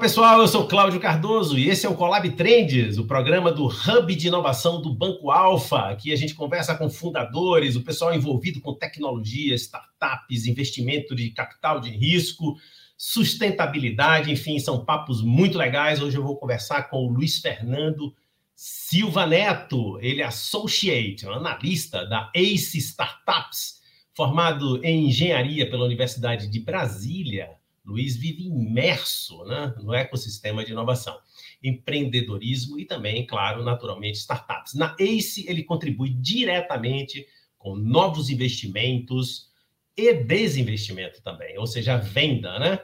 Pessoal, 0.00 0.40
eu 0.40 0.46
sou 0.46 0.68
Cláudio 0.68 1.00
Cardoso 1.00 1.58
e 1.58 1.68
esse 1.68 1.84
é 1.84 1.88
o 1.88 1.94
Colab 1.96 2.30
Trends, 2.30 2.98
o 2.98 3.06
programa 3.06 3.50
do 3.50 3.66
Hub 3.66 4.14
de 4.14 4.28
Inovação 4.28 4.80
do 4.80 4.94
Banco 4.94 5.28
Alfa. 5.28 5.90
Aqui 5.90 6.12
a 6.12 6.16
gente 6.16 6.36
conversa 6.36 6.76
com 6.76 6.88
fundadores, 6.88 7.74
o 7.74 7.82
pessoal 7.82 8.14
envolvido 8.14 8.60
com 8.60 8.72
tecnologia, 8.72 9.56
startups, 9.56 10.46
investimento 10.46 11.16
de 11.16 11.30
capital 11.30 11.80
de 11.80 11.90
risco, 11.90 12.56
sustentabilidade, 12.96 14.30
enfim, 14.30 14.60
são 14.60 14.84
papos 14.84 15.20
muito 15.20 15.58
legais. 15.58 16.00
Hoje 16.00 16.16
eu 16.16 16.22
vou 16.22 16.36
conversar 16.36 16.84
com 16.84 16.98
o 16.98 17.08
Luiz 17.08 17.38
Fernando 17.38 18.14
Silva 18.54 19.26
Neto, 19.26 19.98
ele 20.00 20.22
é 20.22 20.26
associate, 20.26 21.26
um 21.26 21.32
analista 21.32 22.06
da 22.06 22.30
ACE 22.34 22.78
Startups, 22.78 23.80
formado 24.14 24.84
em 24.84 25.08
engenharia 25.08 25.68
pela 25.68 25.84
Universidade 25.84 26.48
de 26.48 26.60
Brasília 26.60 27.57
Luiz 27.88 28.16
vive 28.16 28.46
imerso 28.46 29.42
né, 29.44 29.74
no 29.82 29.94
ecossistema 29.94 30.62
de 30.62 30.72
inovação, 30.72 31.18
empreendedorismo 31.62 32.78
e 32.78 32.84
também, 32.84 33.26
claro, 33.26 33.64
naturalmente, 33.64 34.18
startups. 34.18 34.74
Na 34.74 34.94
ACE, 35.00 35.48
ele 35.48 35.62
contribui 35.62 36.10
diretamente 36.10 37.26
com 37.56 37.74
novos 37.74 38.28
investimentos 38.28 39.48
e 39.96 40.12
desinvestimento 40.12 41.22
também, 41.22 41.56
ou 41.58 41.66
seja, 41.66 41.96
venda, 41.96 42.58
né? 42.58 42.78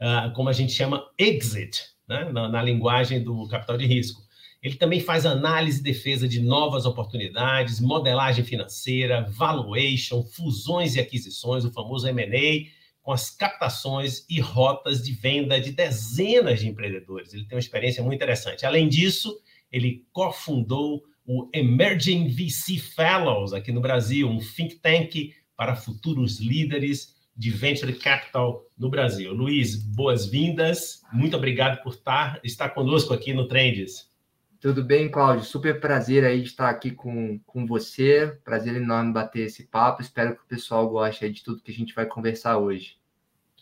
Uh, 0.00 0.32
como 0.34 0.48
a 0.48 0.52
gente 0.52 0.72
chama 0.72 1.06
exit, 1.18 1.82
né? 2.08 2.24
na, 2.32 2.48
na 2.48 2.62
linguagem 2.62 3.22
do 3.22 3.46
capital 3.48 3.76
de 3.76 3.86
risco. 3.86 4.22
Ele 4.62 4.74
também 4.74 5.00
faz 5.00 5.26
análise 5.26 5.80
e 5.80 5.82
defesa 5.82 6.26
de 6.26 6.40
novas 6.40 6.86
oportunidades, 6.86 7.78
modelagem 7.78 8.44
financeira, 8.44 9.22
valuation, 9.30 10.22
fusões 10.24 10.96
e 10.96 11.00
aquisições, 11.00 11.64
o 11.64 11.72
famoso 11.72 12.08
M&A, 12.08 12.75
com 13.06 13.12
as 13.12 13.30
captações 13.30 14.26
e 14.28 14.40
rotas 14.40 15.00
de 15.00 15.12
venda 15.12 15.60
de 15.60 15.70
dezenas 15.70 16.58
de 16.58 16.66
empreendedores. 16.66 17.32
Ele 17.32 17.44
tem 17.44 17.54
uma 17.54 17.60
experiência 17.60 18.02
muito 18.02 18.16
interessante. 18.16 18.66
Além 18.66 18.88
disso, 18.88 19.40
ele 19.70 20.04
cofundou 20.12 21.04
o 21.24 21.48
Emerging 21.54 22.26
VC 22.26 22.78
Fellows 22.78 23.52
aqui 23.52 23.70
no 23.70 23.80
Brasil, 23.80 24.28
um 24.28 24.40
think 24.40 24.80
tank 24.80 25.32
para 25.56 25.76
futuros 25.76 26.40
líderes 26.40 27.14
de 27.36 27.48
venture 27.48 27.92
capital 27.92 28.64
no 28.76 28.90
Brasil. 28.90 29.32
Luiz, 29.32 29.76
boas-vindas. 29.76 31.00
Muito 31.12 31.36
obrigado 31.36 31.80
por 31.84 31.92
estar, 31.92 32.40
estar 32.42 32.70
conosco 32.70 33.14
aqui 33.14 33.32
no 33.32 33.46
Trends. 33.46 34.10
Tudo 34.60 34.82
bem, 34.82 35.10
Cláudio? 35.10 35.44
Super 35.44 35.80
prazer 35.80 36.24
aí 36.24 36.40
de 36.40 36.48
estar 36.48 36.70
aqui 36.70 36.90
com, 36.90 37.38
com 37.46 37.66
você. 37.66 38.38
Prazer 38.44 38.74
enorme 38.76 39.12
bater 39.12 39.46
esse 39.46 39.64
papo. 39.64 40.02
Espero 40.02 40.34
que 40.34 40.42
o 40.42 40.46
pessoal 40.46 40.88
goste 40.88 41.30
de 41.30 41.42
tudo 41.42 41.62
que 41.62 41.70
a 41.70 41.74
gente 41.74 41.94
vai 41.94 42.06
conversar 42.06 42.58
hoje. 42.58 42.96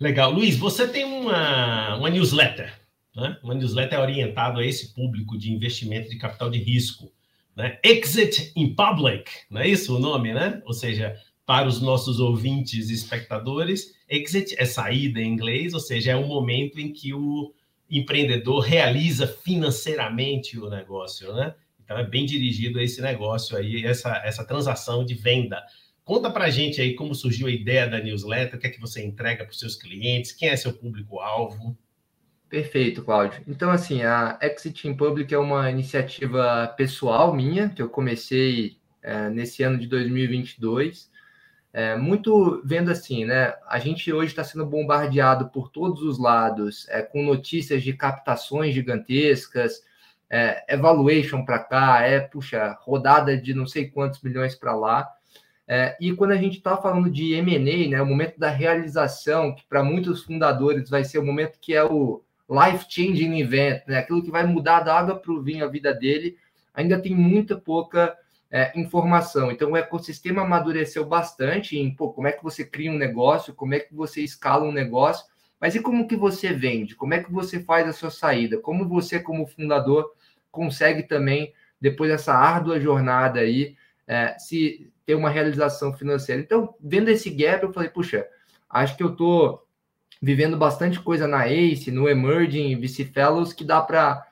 Legal. 0.00 0.31
Luiz, 0.31 0.56
você 0.56 0.87
tem 0.87 1.05
uma, 1.05 1.97
uma 1.97 2.11
newsletter, 2.11 2.72
né? 3.15 3.39
Uma 3.42 3.55
newsletter 3.55 4.00
orientada 4.00 4.61
a 4.61 4.67
esse 4.67 4.95
público 4.95 5.39
de 5.39 5.53
investimento 5.53 6.09
de 6.09 6.19
capital 6.19 6.50
de 6.50 6.59
risco, 6.59 7.12
né? 7.56 7.78
Exit 7.83 8.53
in 8.56 8.75
Public, 8.75 9.31
não 9.50 9.61
é 9.61 9.69
isso 9.69 9.97
o 9.97 10.00
nome, 10.00 10.33
né? 10.33 10.61
Ou 10.65 10.72
seja, 10.72 11.17
para 11.47 11.69
os 11.69 11.81
nossos 11.81 12.19
ouvintes 12.19 12.91
e 12.91 12.95
espectadores, 12.95 13.95
exit 14.09 14.55
é 14.59 14.65
saída 14.65 15.20
em 15.20 15.33
inglês, 15.33 15.75
ou 15.75 15.81
seja, 15.81 16.12
é 16.12 16.17
um 16.17 16.27
momento 16.27 16.81
em 16.81 16.92
que 16.92 17.12
o 17.15 17.53
empreendedor 17.98 18.61
realiza 18.61 19.27
financeiramente 19.27 20.59
o 20.59 20.69
negócio, 20.69 21.33
né? 21.34 21.55
Então 21.83 21.98
é 21.98 22.05
bem 22.05 22.25
dirigido 22.25 22.81
esse 22.81 23.00
negócio 23.00 23.56
aí, 23.56 23.84
essa, 23.84 24.23
essa 24.25 24.45
transação 24.45 25.05
de 25.05 25.14
venda. 25.14 25.62
Conta 26.03 26.31
para 26.31 26.50
gente 26.50 26.81
aí 26.81 26.94
como 26.94 27.15
surgiu 27.15 27.47
a 27.47 27.50
ideia 27.50 27.87
da 27.87 27.99
newsletter, 27.99 28.56
o 28.56 28.59
que 28.59 28.66
é 28.66 28.71
que 28.71 28.81
você 28.81 29.04
entrega 29.04 29.44
para 29.44 29.53
os 29.53 29.59
seus 29.59 29.77
clientes, 29.77 30.33
quem 30.33 30.49
é 30.49 30.56
seu 30.56 30.72
público-alvo? 30.72 31.77
Perfeito, 32.49 33.03
Cláudio. 33.03 33.43
Então, 33.49 33.71
assim, 33.71 34.03
a 34.03 34.38
Exit 34.41 34.87
in 34.87 34.94
Public 34.94 35.33
é 35.34 35.38
uma 35.38 35.71
iniciativa 35.71 36.72
pessoal 36.77 37.34
minha, 37.34 37.69
que 37.69 37.83
eu 37.83 37.88
comecei 37.88 38.77
é, 39.03 39.28
nesse 39.28 39.62
ano 39.62 39.78
de 39.78 39.87
2022. 39.87 41.10
É, 41.76 41.96
muito 41.96 42.62
vendo 42.64 42.92
assim, 42.92 43.24
né? 43.24 43.52
A 43.68 43.80
gente 43.80 44.12
hoje 44.12 44.28
está 44.28 44.44
sendo 44.44 44.64
bombardeado 44.64 45.48
por 45.48 45.68
todos 45.68 46.02
os 46.02 46.20
lados, 46.20 46.86
é, 46.88 47.02
com 47.02 47.24
notícias 47.24 47.82
de 47.82 47.92
captações 47.92 48.72
gigantescas, 48.72 49.82
é, 50.30 50.64
evaluation 50.72 51.44
para 51.44 51.58
cá, 51.58 52.02
é, 52.02 52.20
puxa, 52.20 52.78
rodada 52.80 53.36
de 53.36 53.52
não 53.52 53.66
sei 53.66 53.88
quantos 53.90 54.22
milhões 54.22 54.54
para 54.54 54.72
lá. 54.72 55.08
É, 55.66 55.96
e 56.00 56.12
quando 56.14 56.30
a 56.30 56.36
gente 56.36 56.58
está 56.58 56.76
falando 56.76 57.10
de 57.10 57.32
M&A, 57.34 57.91
né, 57.91 58.00
o 58.00 58.06
momento 58.06 58.38
da 58.38 58.50
realização, 58.50 59.52
que 59.52 59.64
para 59.66 59.82
muitos 59.82 60.22
fundadores 60.22 60.88
vai 60.88 61.02
ser 61.02 61.18
o 61.18 61.26
momento 61.26 61.58
que 61.60 61.74
é 61.74 61.82
o 61.82 62.22
life-changing 62.48 63.41
event, 63.41 63.82
né, 63.88 63.98
aquilo 63.98 64.22
que 64.22 64.30
vai 64.30 64.46
mudar 64.46 64.82
da 64.82 64.96
água 64.96 65.16
para 65.16 65.32
o 65.32 65.42
vinho 65.42 65.64
a 65.64 65.68
vida 65.68 65.92
dele, 65.92 66.36
ainda 66.72 67.00
tem 67.00 67.16
muita 67.16 67.56
pouca 67.56 68.16
é, 68.50 68.72
informação. 68.78 69.50
Então, 69.50 69.72
o 69.72 69.77
ecossistema 69.77 70.43
amadureceu 70.43 71.05
bastante 71.05 71.78
em 71.78 71.94
pô, 71.94 72.12
como 72.12 72.28
é 72.28 72.32
que 72.32 72.43
você 72.43 72.65
cria 72.65 72.91
um 72.91 72.99
negócio, 72.99 73.55
como 73.55 73.75
é 73.75 73.81
que 73.81 73.94
você 73.94 74.21
escala 74.22 74.65
um 74.65 74.72
negócio, 74.72 75.27
mas 75.60 75.75
e 75.75 75.81
como 75.81 76.06
que 76.06 76.16
você 76.16 76.53
vende? 76.53 76.94
Como 76.94 77.15
é 77.15 77.22
que 77.22 77.33
você 77.33 77.60
faz 77.60 77.88
a 77.88 77.93
sua 77.93 78.10
saída? 78.10 78.59
Como 78.59 78.88
você, 78.88 79.19
como 79.19 79.47
fundador, 79.47 80.12
consegue 80.50 81.03
também, 81.03 81.53
depois 81.81 82.10
dessa 82.10 82.34
árdua 82.34 82.81
jornada 82.81 83.41
aí, 83.41 83.77
é, 84.06 84.38
se 84.38 84.93
ter 85.06 85.15
uma 85.15 85.31
realização 85.31 85.93
financeira? 85.93 86.41
Então, 86.41 86.75
vendo 86.81 87.09
esse 87.09 87.31
gap, 87.31 87.62
eu 87.62 87.72
falei, 87.72 87.88
puxa, 87.88 88.27
acho 88.69 88.97
que 88.97 89.03
eu 89.03 89.12
estou 89.12 89.66
vivendo 90.21 90.56
bastante 90.56 91.00
coisa 91.00 91.27
na 91.27 91.49
ACE, 91.49 91.91
no 91.91 92.09
Emerging, 92.09 92.81
VC 92.81 93.04
Fellows, 93.06 93.53
que 93.53 93.65
dá 93.65 93.81
para 93.81 94.27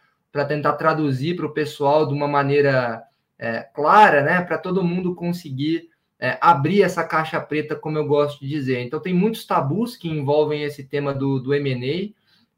tentar 0.47 0.75
traduzir 0.75 1.37
para 1.37 1.47
o 1.47 1.53
pessoal 1.53 2.07
de 2.07 2.15
uma 2.15 2.29
maneira 2.29 3.03
é, 3.43 3.69
clara, 3.75 4.23
né, 4.23 4.41
para 4.41 4.57
todo 4.57 4.85
mundo 4.85 5.17
conseguir 5.17 5.91
é, 6.17 6.39
abrir 6.41 6.83
essa 6.83 7.03
caixa 7.03 7.41
preta, 7.41 7.75
como 7.75 7.99
eu 7.99 8.07
gosto 8.07 8.39
de 8.39 8.49
dizer. 8.49 8.81
Então, 8.81 9.01
tem 9.01 9.13
muitos 9.13 9.45
tabus 9.45 9.97
que 9.97 10.09
envolvem 10.09 10.63
esse 10.63 10.85
tema 10.85 11.13
do, 11.13 11.41
do 11.41 11.53
M&A, 11.53 12.15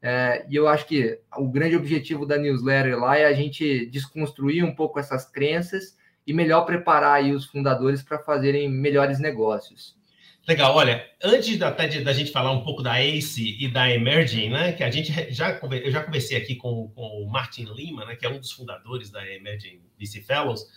é, 0.07 0.45
e 0.47 0.55
eu 0.55 0.67
acho 0.67 0.85
que 0.85 1.19
o 1.35 1.47
grande 1.47 1.75
objetivo 1.75 2.23
da 2.23 2.37
newsletter 2.37 2.99
lá 2.99 3.17
é 3.17 3.25
a 3.25 3.33
gente 3.33 3.87
desconstruir 3.87 4.63
um 4.63 4.75
pouco 4.75 4.99
essas 4.99 5.25
crenças 5.25 5.97
e 6.27 6.31
melhor 6.31 6.61
preparar 6.67 7.23
os 7.23 7.47
fundadores 7.47 8.03
para 8.03 8.19
fazerem 8.19 8.69
melhores 8.69 9.19
negócios. 9.19 9.97
Legal, 10.47 10.75
olha, 10.75 11.09
antes 11.23 11.59
até 11.61 11.87
de, 11.87 12.03
da 12.03 12.13
gente 12.13 12.31
falar 12.31 12.51
um 12.51 12.63
pouco 12.63 12.83
da 12.83 13.01
ACE 13.01 13.57
e 13.59 13.67
da 13.67 13.89
Emerging, 13.89 14.49
né, 14.49 14.73
que 14.73 14.83
a 14.83 14.91
gente 14.91 15.11
já, 15.33 15.59
eu 15.59 15.91
já 15.91 16.03
conversei 16.03 16.37
aqui 16.37 16.55
com, 16.55 16.89
com 16.89 17.23
o 17.23 17.27
Martin 17.27 17.63
Lima, 17.63 18.05
né, 18.05 18.15
que 18.15 18.25
é 18.25 18.29
um 18.29 18.39
dos 18.39 18.51
fundadores 18.51 19.09
da 19.09 19.25
Emerging 19.27 19.81
VC 19.99 20.21
Fellows, 20.21 20.67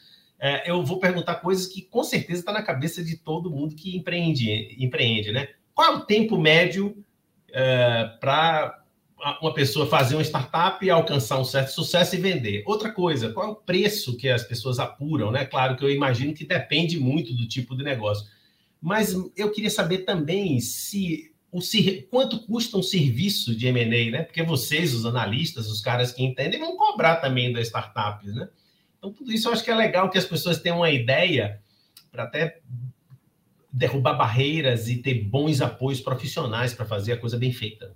é, 0.41 0.71
eu 0.71 0.83
vou 0.85 0.99
perguntar 0.99 1.37
coisas 1.37 1.67
que 1.67 1.83
com 1.83 2.05
certeza 2.05 2.41
está 2.41 2.53
na 2.53 2.63
cabeça 2.63 3.03
de 3.03 3.17
todo 3.17 3.51
mundo 3.51 3.75
que 3.75 3.97
empreende, 3.97 4.77
empreende, 4.79 5.33
né? 5.33 5.49
Qual 5.75 5.93
é 5.93 5.97
o 5.97 6.01
tempo 6.05 6.39
médio 6.39 7.05
é, 7.53 8.05
para 8.21 8.85
uma 9.43 9.53
pessoa 9.53 9.89
fazer 9.89 10.15
uma 10.15 10.23
startup 10.23 10.85
e 10.85 10.91
alcançar 10.91 11.41
um 11.41 11.45
certo 11.45 11.71
sucesso 11.71 12.15
e 12.15 12.21
vender? 12.21 12.63
Outra 12.67 12.93
coisa, 12.93 13.33
qual 13.33 13.47
é 13.49 13.51
o 13.51 13.57
preço 13.57 14.17
que 14.17 14.29
as 14.29 14.45
pessoas 14.45 14.79
apuram, 14.79 15.33
né? 15.33 15.45
Claro 15.45 15.77
que 15.77 15.85
eu 15.85 15.91
imagino 15.91 16.33
que 16.33 16.45
depende 16.45 17.01
muito 17.01 17.35
do 17.35 17.49
tipo 17.49 17.77
de 17.77 17.83
negócio. 17.83 18.25
Mas 18.81 19.15
eu 19.37 19.51
queria 19.51 19.71
saber 19.71 19.99
também 19.99 20.61
se 20.61 21.33
o 21.51 21.61
quanto 22.11 22.47
custa 22.47 22.77
um 22.77 22.83
serviço 22.83 23.57
de 23.57 23.67
M&A, 23.67 24.11
né? 24.11 24.23
Porque 24.23 24.43
vocês, 24.43 24.95
os 24.95 25.07
analistas, 25.07 25.69
os 25.69 25.81
caras 25.81 26.13
que 26.13 26.23
entendem, 26.23 26.61
vão 26.61 26.77
cobrar 26.77 27.17
também 27.17 27.53
das 27.53 27.69
startups, 27.69 28.35
né? 28.35 28.49
Então, 28.99 29.13
tudo 29.13 29.33
isso 29.33 29.49
eu 29.49 29.53
acho 29.53 29.65
que 29.65 29.71
é 29.71 29.75
legal 29.75 30.11
que 30.11 30.19
as 30.19 30.25
pessoas 30.25 30.61
tenham 30.61 30.79
uma 30.79 30.91
ideia 30.91 31.61
para 32.11 32.25
até 32.25 32.61
derrubar 33.73 34.15
barreiras 34.15 34.89
e 34.89 34.97
ter 34.97 35.23
bons 35.23 35.61
apoios 35.61 36.01
profissionais 36.01 36.75
para 36.75 36.85
fazer 36.85 37.13
a 37.13 37.17
coisa 37.17 37.39
bem 37.39 37.53
feita. 37.53 37.95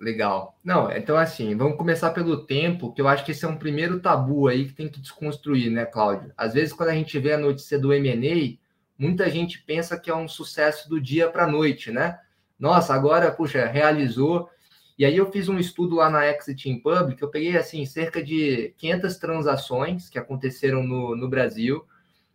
Legal. 0.00 0.56
Não, 0.62 0.92
então 0.92 1.16
assim, 1.16 1.56
vamos 1.56 1.76
começar 1.76 2.10
pelo 2.10 2.46
tempo, 2.46 2.92
que 2.92 3.00
eu 3.00 3.08
acho 3.08 3.24
que 3.24 3.32
esse 3.32 3.44
é 3.44 3.48
um 3.48 3.56
primeiro 3.56 3.98
tabu 3.98 4.46
aí 4.46 4.66
que 4.66 4.74
tem 4.74 4.88
que 4.88 5.00
desconstruir, 5.00 5.70
né, 5.70 5.84
Cláudio? 5.84 6.32
Às 6.36 6.54
vezes, 6.54 6.72
quando 6.72 6.90
a 6.90 6.94
gente 6.94 7.18
vê 7.18 7.32
a 7.32 7.38
notícia 7.38 7.78
do 7.78 7.92
M&A, 7.92 8.56
muita 8.98 9.30
gente 9.30 9.62
pensa 9.62 9.98
que 9.98 10.10
é 10.10 10.14
um 10.14 10.28
sucesso 10.28 10.88
do 10.88 11.00
dia 11.00 11.30
para 11.30 11.44
a 11.44 11.50
noite, 11.50 11.92
né? 11.92 12.18
Nossa, 12.58 12.92
agora, 12.92 13.30
puxa, 13.30 13.66
realizou. 13.66 14.50
E 14.98 15.04
aí 15.04 15.16
eu 15.16 15.30
fiz 15.30 15.48
um 15.48 15.58
estudo 15.58 15.96
lá 15.96 16.10
na 16.10 16.26
Exit 16.26 16.68
in 16.68 16.80
Public, 16.80 17.22
eu 17.22 17.30
peguei, 17.30 17.56
assim, 17.56 17.86
cerca 17.86 18.22
de 18.22 18.74
500 18.78 19.16
transações 19.16 20.08
que 20.08 20.18
aconteceram 20.18 20.82
no, 20.82 21.14
no 21.14 21.28
Brasil, 21.28 21.86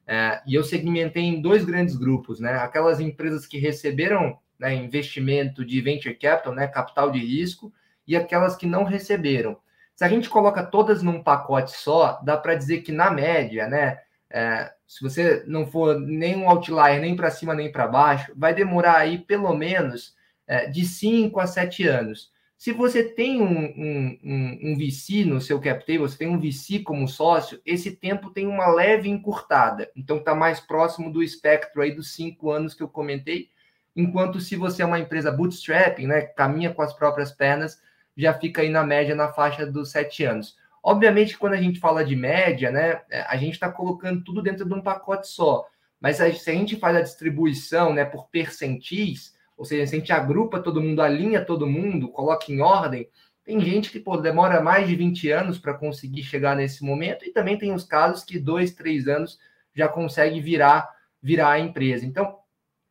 é, 0.08 0.42
e 0.48 0.56
eu 0.56 0.64
segmentei 0.64 1.24
em 1.24 1.42
dois 1.42 1.66
grandes 1.66 1.98
grupos, 1.98 2.40
né? 2.40 2.54
Aquelas 2.54 3.02
empresas 3.02 3.46
que 3.46 3.58
receberam 3.58 4.40
né, 4.58 4.74
investimento 4.74 5.66
de 5.66 5.82
venture 5.82 6.16
capital, 6.16 6.56
né, 6.56 6.68
capital 6.68 7.12
de 7.12 7.20
risco, 7.20 7.74
e 8.08 8.16
aquelas 8.16 8.56
que 8.56 8.66
não 8.66 8.84
receberam. 8.84 9.58
Se 9.96 10.04
a 10.04 10.08
gente 10.08 10.30
coloca 10.30 10.64
todas 10.64 11.04
num 11.04 11.22
pacote 11.22 11.72
só, 11.72 12.20
dá 12.24 12.38
para 12.38 12.56
dizer 12.56 12.82
que 12.82 12.92
na 12.92 13.12
média, 13.12 13.68
né, 13.68 14.00
é, 14.30 14.72
se 14.94 15.02
você 15.02 15.44
não 15.48 15.66
for 15.66 16.00
nem 16.00 16.36
um 16.38 16.48
outlier, 16.48 17.02
nem 17.02 17.16
para 17.16 17.32
cima 17.32 17.56
nem 17.56 17.72
para 17.72 17.88
baixo, 17.88 18.32
vai 18.36 18.54
demorar 18.54 18.98
aí 18.98 19.18
pelo 19.18 19.52
menos 19.56 20.16
é, 20.46 20.68
de 20.68 20.86
5 20.86 21.40
a 21.40 21.48
7 21.48 21.88
anos. 21.88 22.32
Se 22.56 22.72
você 22.72 23.04
tem 23.04 23.42
um, 23.42 23.74
um, 23.76 24.20
um, 24.24 24.60
um 24.62 24.78
VC 24.78 25.26
no 25.26 25.42
seu 25.42 25.60
cap 25.60 25.84
table, 25.84 26.02
você 26.02 26.20
tem 26.20 26.28
um 26.28 26.40
VC 26.40 26.82
como 26.84 27.08
sócio, 27.08 27.60
esse 27.66 27.90
tempo 27.96 28.30
tem 28.30 28.46
uma 28.46 28.68
leve 28.68 29.10
encurtada. 29.10 29.90
Então 29.96 30.18
está 30.18 30.36
mais 30.36 30.60
próximo 30.60 31.12
do 31.12 31.24
espectro 31.24 31.82
aí 31.82 31.90
dos 31.90 32.14
cinco 32.14 32.52
anos 32.52 32.76
que 32.76 32.84
eu 32.84 32.88
comentei. 32.88 33.50
Enquanto 33.96 34.40
se 34.40 34.56
você 34.56 34.84
é 34.84 34.86
uma 34.86 35.00
empresa 35.00 35.32
bootstrapping, 35.32 36.06
né, 36.06 36.22
caminha 36.22 36.72
com 36.72 36.84
as 36.84 36.94
próprias 36.94 37.32
pernas, 37.32 37.82
já 38.16 38.32
fica 38.32 38.62
aí 38.62 38.70
na 38.70 38.84
média 38.84 39.16
na 39.16 39.34
faixa 39.34 39.66
dos 39.66 39.90
sete 39.90 40.24
anos. 40.24 40.56
Obviamente, 40.84 41.38
quando 41.38 41.54
a 41.54 41.62
gente 41.62 41.80
fala 41.80 42.04
de 42.04 42.14
média, 42.14 42.70
né, 42.70 43.02
a 43.28 43.38
gente 43.38 43.54
está 43.54 43.72
colocando 43.72 44.22
tudo 44.22 44.42
dentro 44.42 44.66
de 44.66 44.74
um 44.74 44.82
pacote 44.82 45.30
só. 45.30 45.66
Mas 46.00 46.18
se 46.18 46.52
a 46.52 46.54
gente 46.54 46.76
faz 46.76 46.98
a 46.98 47.02
distribuição 47.02 47.94
né, 47.94 48.04
por 48.04 48.28
percentis, 48.28 49.34
ou 49.56 49.64
seja, 49.64 49.88
se 49.88 49.96
a 49.96 50.00
gente 50.00 50.12
agrupa 50.12 50.60
todo 50.60 50.82
mundo, 50.82 51.02
alinha 51.02 51.46
todo 51.46 51.66
mundo, 51.66 52.10
coloca 52.10 52.52
em 52.52 52.60
ordem, 52.60 53.08
tem 53.46 53.62
gente 53.62 53.90
que 53.90 54.00
pô, 54.00 54.18
demora 54.18 54.62
mais 54.62 54.86
de 54.86 54.96
20 54.96 55.32
anos 55.32 55.58
para 55.58 55.74
conseguir 55.74 56.24
chegar 56.24 56.56
nesse 56.56 56.84
momento, 56.84 57.26
e 57.26 57.32
também 57.32 57.58
tem 57.58 57.74
os 57.74 57.86
casos 57.86 58.26
que 58.26 58.38
dois, 58.38 58.74
três 58.74 59.08
anos 59.08 59.40
já 59.74 59.88
consegue 59.88 60.42
virar, 60.42 60.90
virar 61.22 61.52
a 61.52 61.60
empresa. 61.60 62.06
Então, 62.06 62.40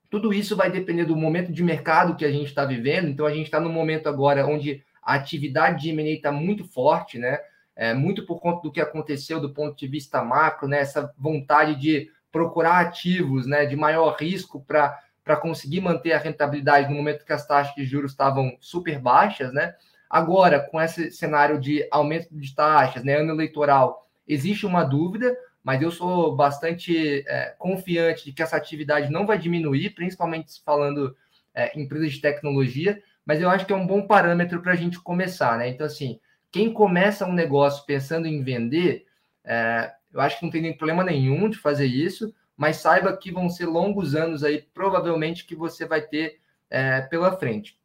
tudo 0.09 0.33
isso 0.33 0.57
vai 0.57 0.71
depender 0.71 1.05
do 1.05 1.17
momento 1.17 1.53
de 1.53 1.63
mercado 1.63 2.17
que 2.17 2.25
a 2.25 2.31
gente 2.31 2.47
está 2.47 2.65
vivendo. 2.65 3.09
Então, 3.09 3.27
a 3.27 3.33
gente 3.33 3.47
está 3.47 3.61
no 3.61 3.71
momento 3.71 4.09
agora 4.09 4.47
onde 4.47 4.83
a 5.03 5.15
atividade 5.15 5.83
de 5.83 5.91
M&A 5.91 6.15
está 6.15 6.33
muito 6.33 6.65
forte, 6.65 7.19
né? 7.19 7.39
É, 7.75 7.95
muito 7.95 8.27
por 8.27 8.41
conta 8.41 8.63
do 8.63 8.71
que 8.71 8.81
aconteceu 8.81 9.41
do 9.41 9.53
ponto 9.53 9.77
de 9.77 9.87
vista 9.87 10.23
macro, 10.23 10.69
né? 10.69 10.81
Essa 10.81 11.13
vontade 11.17 11.75
de 11.77 12.11
procurar 12.31 12.81
ativos, 12.81 13.47
né? 13.47 13.65
De 13.65 13.77
maior 13.77 14.17
risco 14.17 14.65
para 14.65 15.37
conseguir 15.41 15.81
manter 15.81 16.13
a 16.13 16.19
rentabilidade 16.19 16.89
no 16.89 16.97
momento 16.97 17.25
que 17.25 17.33
as 17.33 17.47
taxas 17.47 17.75
de 17.75 17.85
juros 17.85 18.13
estavam 18.13 18.57
super 18.61 18.99
baixas, 18.99 19.53
né? 19.53 19.75
Agora, 20.13 20.61
com 20.61 20.79
esse 20.79 21.11
cenário 21.11 21.59
de 21.59 21.89
aumento 21.91 22.29
de 22.31 22.55
taxas, 22.55 23.03
né, 23.03 23.17
ano 23.17 23.33
eleitoral, 23.33 24.07
existe 24.29 24.67
uma 24.67 24.85
dúvida, 24.85 25.35
mas 25.65 25.81
eu 25.81 25.91
sou 25.91 26.37
bastante 26.37 27.25
é, 27.27 27.55
confiante 27.59 28.27
de 28.27 28.33
que 28.35 28.43
essa 28.43 28.55
atividade 28.55 29.11
não 29.11 29.25
vai 29.25 29.39
diminuir, 29.39 29.95
principalmente 29.95 30.63
falando 30.67 31.17
é, 31.55 31.75
em 31.75 31.85
empresas 31.85 32.13
de 32.13 32.21
tecnologia, 32.21 33.03
mas 33.25 33.41
eu 33.41 33.49
acho 33.49 33.65
que 33.65 33.73
é 33.73 33.77
um 33.77 33.87
bom 33.87 34.07
parâmetro 34.07 34.61
para 34.61 34.73
a 34.73 34.77
gente 34.77 35.01
começar, 35.01 35.57
né? 35.57 35.69
Então, 35.69 35.87
assim, 35.87 36.21
quem 36.53 36.73
começa 36.73 37.27
um 37.27 37.33
negócio 37.33 37.85
pensando 37.87 38.29
em 38.29 38.43
vender, 38.43 39.07
é, 39.43 39.91
eu 40.13 40.21
acho 40.21 40.39
que 40.39 40.45
não 40.45 40.53
tem 40.53 40.77
problema 40.77 41.03
nenhum 41.03 41.49
de 41.49 41.57
fazer 41.57 41.87
isso, 41.87 42.33
mas 42.55 42.77
saiba 42.77 43.17
que 43.17 43.33
vão 43.33 43.49
ser 43.49 43.67
longos 43.67 44.15
anos 44.15 44.45
aí, 44.45 44.63
provavelmente, 44.75 45.47
que 45.47 45.57
você 45.57 45.87
vai 45.87 46.03
ter 46.03 46.39
é, 46.71 47.01
pela 47.01 47.37
frente. 47.37 47.79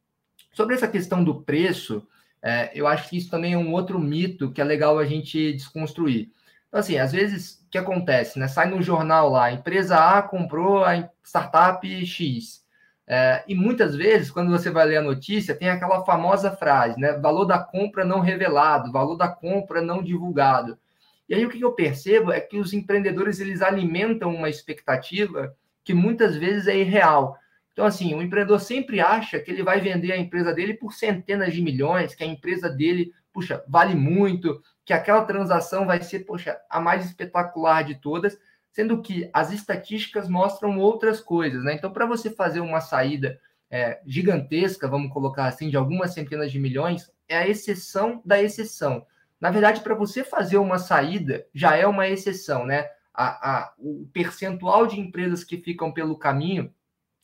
Sobre 0.52 0.74
essa 0.74 0.86
questão 0.86 1.24
do 1.24 1.42
preço, 1.42 2.06
é, 2.42 2.70
eu 2.74 2.86
acho 2.86 3.08
que 3.08 3.16
isso 3.16 3.30
também 3.30 3.54
é 3.54 3.58
um 3.58 3.72
outro 3.72 3.98
mito 3.98 4.52
que 4.52 4.60
é 4.60 4.64
legal 4.64 4.98
a 4.98 5.06
gente 5.06 5.52
desconstruir. 5.54 6.30
Então, 6.68 6.80
assim, 6.80 6.98
às 6.98 7.12
vezes, 7.12 7.64
o 7.66 7.70
que 7.70 7.78
acontece, 7.78 8.38
né? 8.38 8.46
Sai 8.46 8.68
no 8.68 8.82
jornal 8.82 9.30
lá, 9.30 9.50
empresa 9.50 9.96
A 9.96 10.22
comprou 10.22 10.84
a 10.84 11.10
startup 11.24 12.06
X. 12.06 12.64
É, 13.10 13.42
e 13.48 13.54
muitas 13.54 13.96
vezes, 13.96 14.30
quando 14.30 14.50
você 14.50 14.70
vai 14.70 14.84
ler 14.84 14.98
a 14.98 15.02
notícia, 15.02 15.54
tem 15.54 15.70
aquela 15.70 16.04
famosa 16.04 16.50
frase, 16.50 17.00
né? 17.00 17.14
Valor 17.14 17.46
da 17.46 17.58
compra 17.58 18.04
não 18.04 18.20
revelado, 18.20 18.92
valor 18.92 19.16
da 19.16 19.28
compra 19.28 19.80
não 19.80 20.02
divulgado. 20.02 20.78
E 21.26 21.34
aí 21.34 21.46
o 21.46 21.48
que 21.48 21.58
eu 21.58 21.72
percebo 21.72 22.30
é 22.30 22.38
que 22.38 22.58
os 22.58 22.74
empreendedores 22.74 23.40
eles 23.40 23.62
alimentam 23.62 24.34
uma 24.34 24.50
expectativa 24.50 25.54
que 25.82 25.94
muitas 25.94 26.36
vezes 26.36 26.68
é 26.68 26.76
irreal. 26.76 27.38
Então, 27.72 27.86
assim, 27.86 28.14
o 28.14 28.20
empreendedor 28.20 28.60
sempre 28.60 29.00
acha 29.00 29.38
que 29.38 29.50
ele 29.50 29.62
vai 29.62 29.80
vender 29.80 30.12
a 30.12 30.18
empresa 30.18 30.52
dele 30.52 30.74
por 30.74 30.92
centenas 30.92 31.54
de 31.54 31.62
milhões, 31.62 32.14
que 32.14 32.24
a 32.24 32.26
empresa 32.26 32.68
dele, 32.68 33.12
puxa, 33.32 33.64
vale 33.66 33.94
muito, 33.94 34.60
que 34.84 34.92
aquela 34.92 35.24
transação 35.24 35.86
vai 35.86 36.02
ser, 36.02 36.20
poxa, 36.20 36.58
a 36.68 36.78
mais 36.78 37.06
espetacular 37.06 37.84
de 37.84 37.94
todas, 37.94 38.38
sendo 38.72 39.00
que 39.02 39.28
as 39.32 39.52
estatísticas 39.52 40.28
mostram 40.28 40.78
outras 40.78 41.20
coisas, 41.20 41.64
né? 41.64 41.74
Então, 41.74 41.92
para 41.92 42.06
você 42.06 42.30
fazer 42.30 42.60
uma 42.60 42.80
saída 42.80 43.40
é, 43.70 44.00
gigantesca, 44.06 44.88
vamos 44.88 45.12
colocar 45.12 45.46
assim, 45.46 45.68
de 45.68 45.76
algumas 45.76 46.14
centenas 46.14 46.50
de 46.50 46.58
milhões, 46.58 47.10
é 47.28 47.36
a 47.38 47.48
exceção 47.48 48.22
da 48.24 48.42
exceção. 48.42 49.06
Na 49.40 49.50
verdade, 49.50 49.80
para 49.80 49.94
você 49.94 50.24
fazer 50.24 50.58
uma 50.58 50.78
saída, 50.78 51.46
já 51.54 51.76
é 51.76 51.86
uma 51.86 52.08
exceção, 52.08 52.66
né? 52.66 52.88
A, 53.12 53.58
a, 53.58 53.74
o 53.78 54.08
percentual 54.12 54.86
de 54.86 55.00
empresas 55.00 55.42
que 55.42 55.58
ficam 55.58 55.92
pelo 55.92 56.18
caminho 56.18 56.72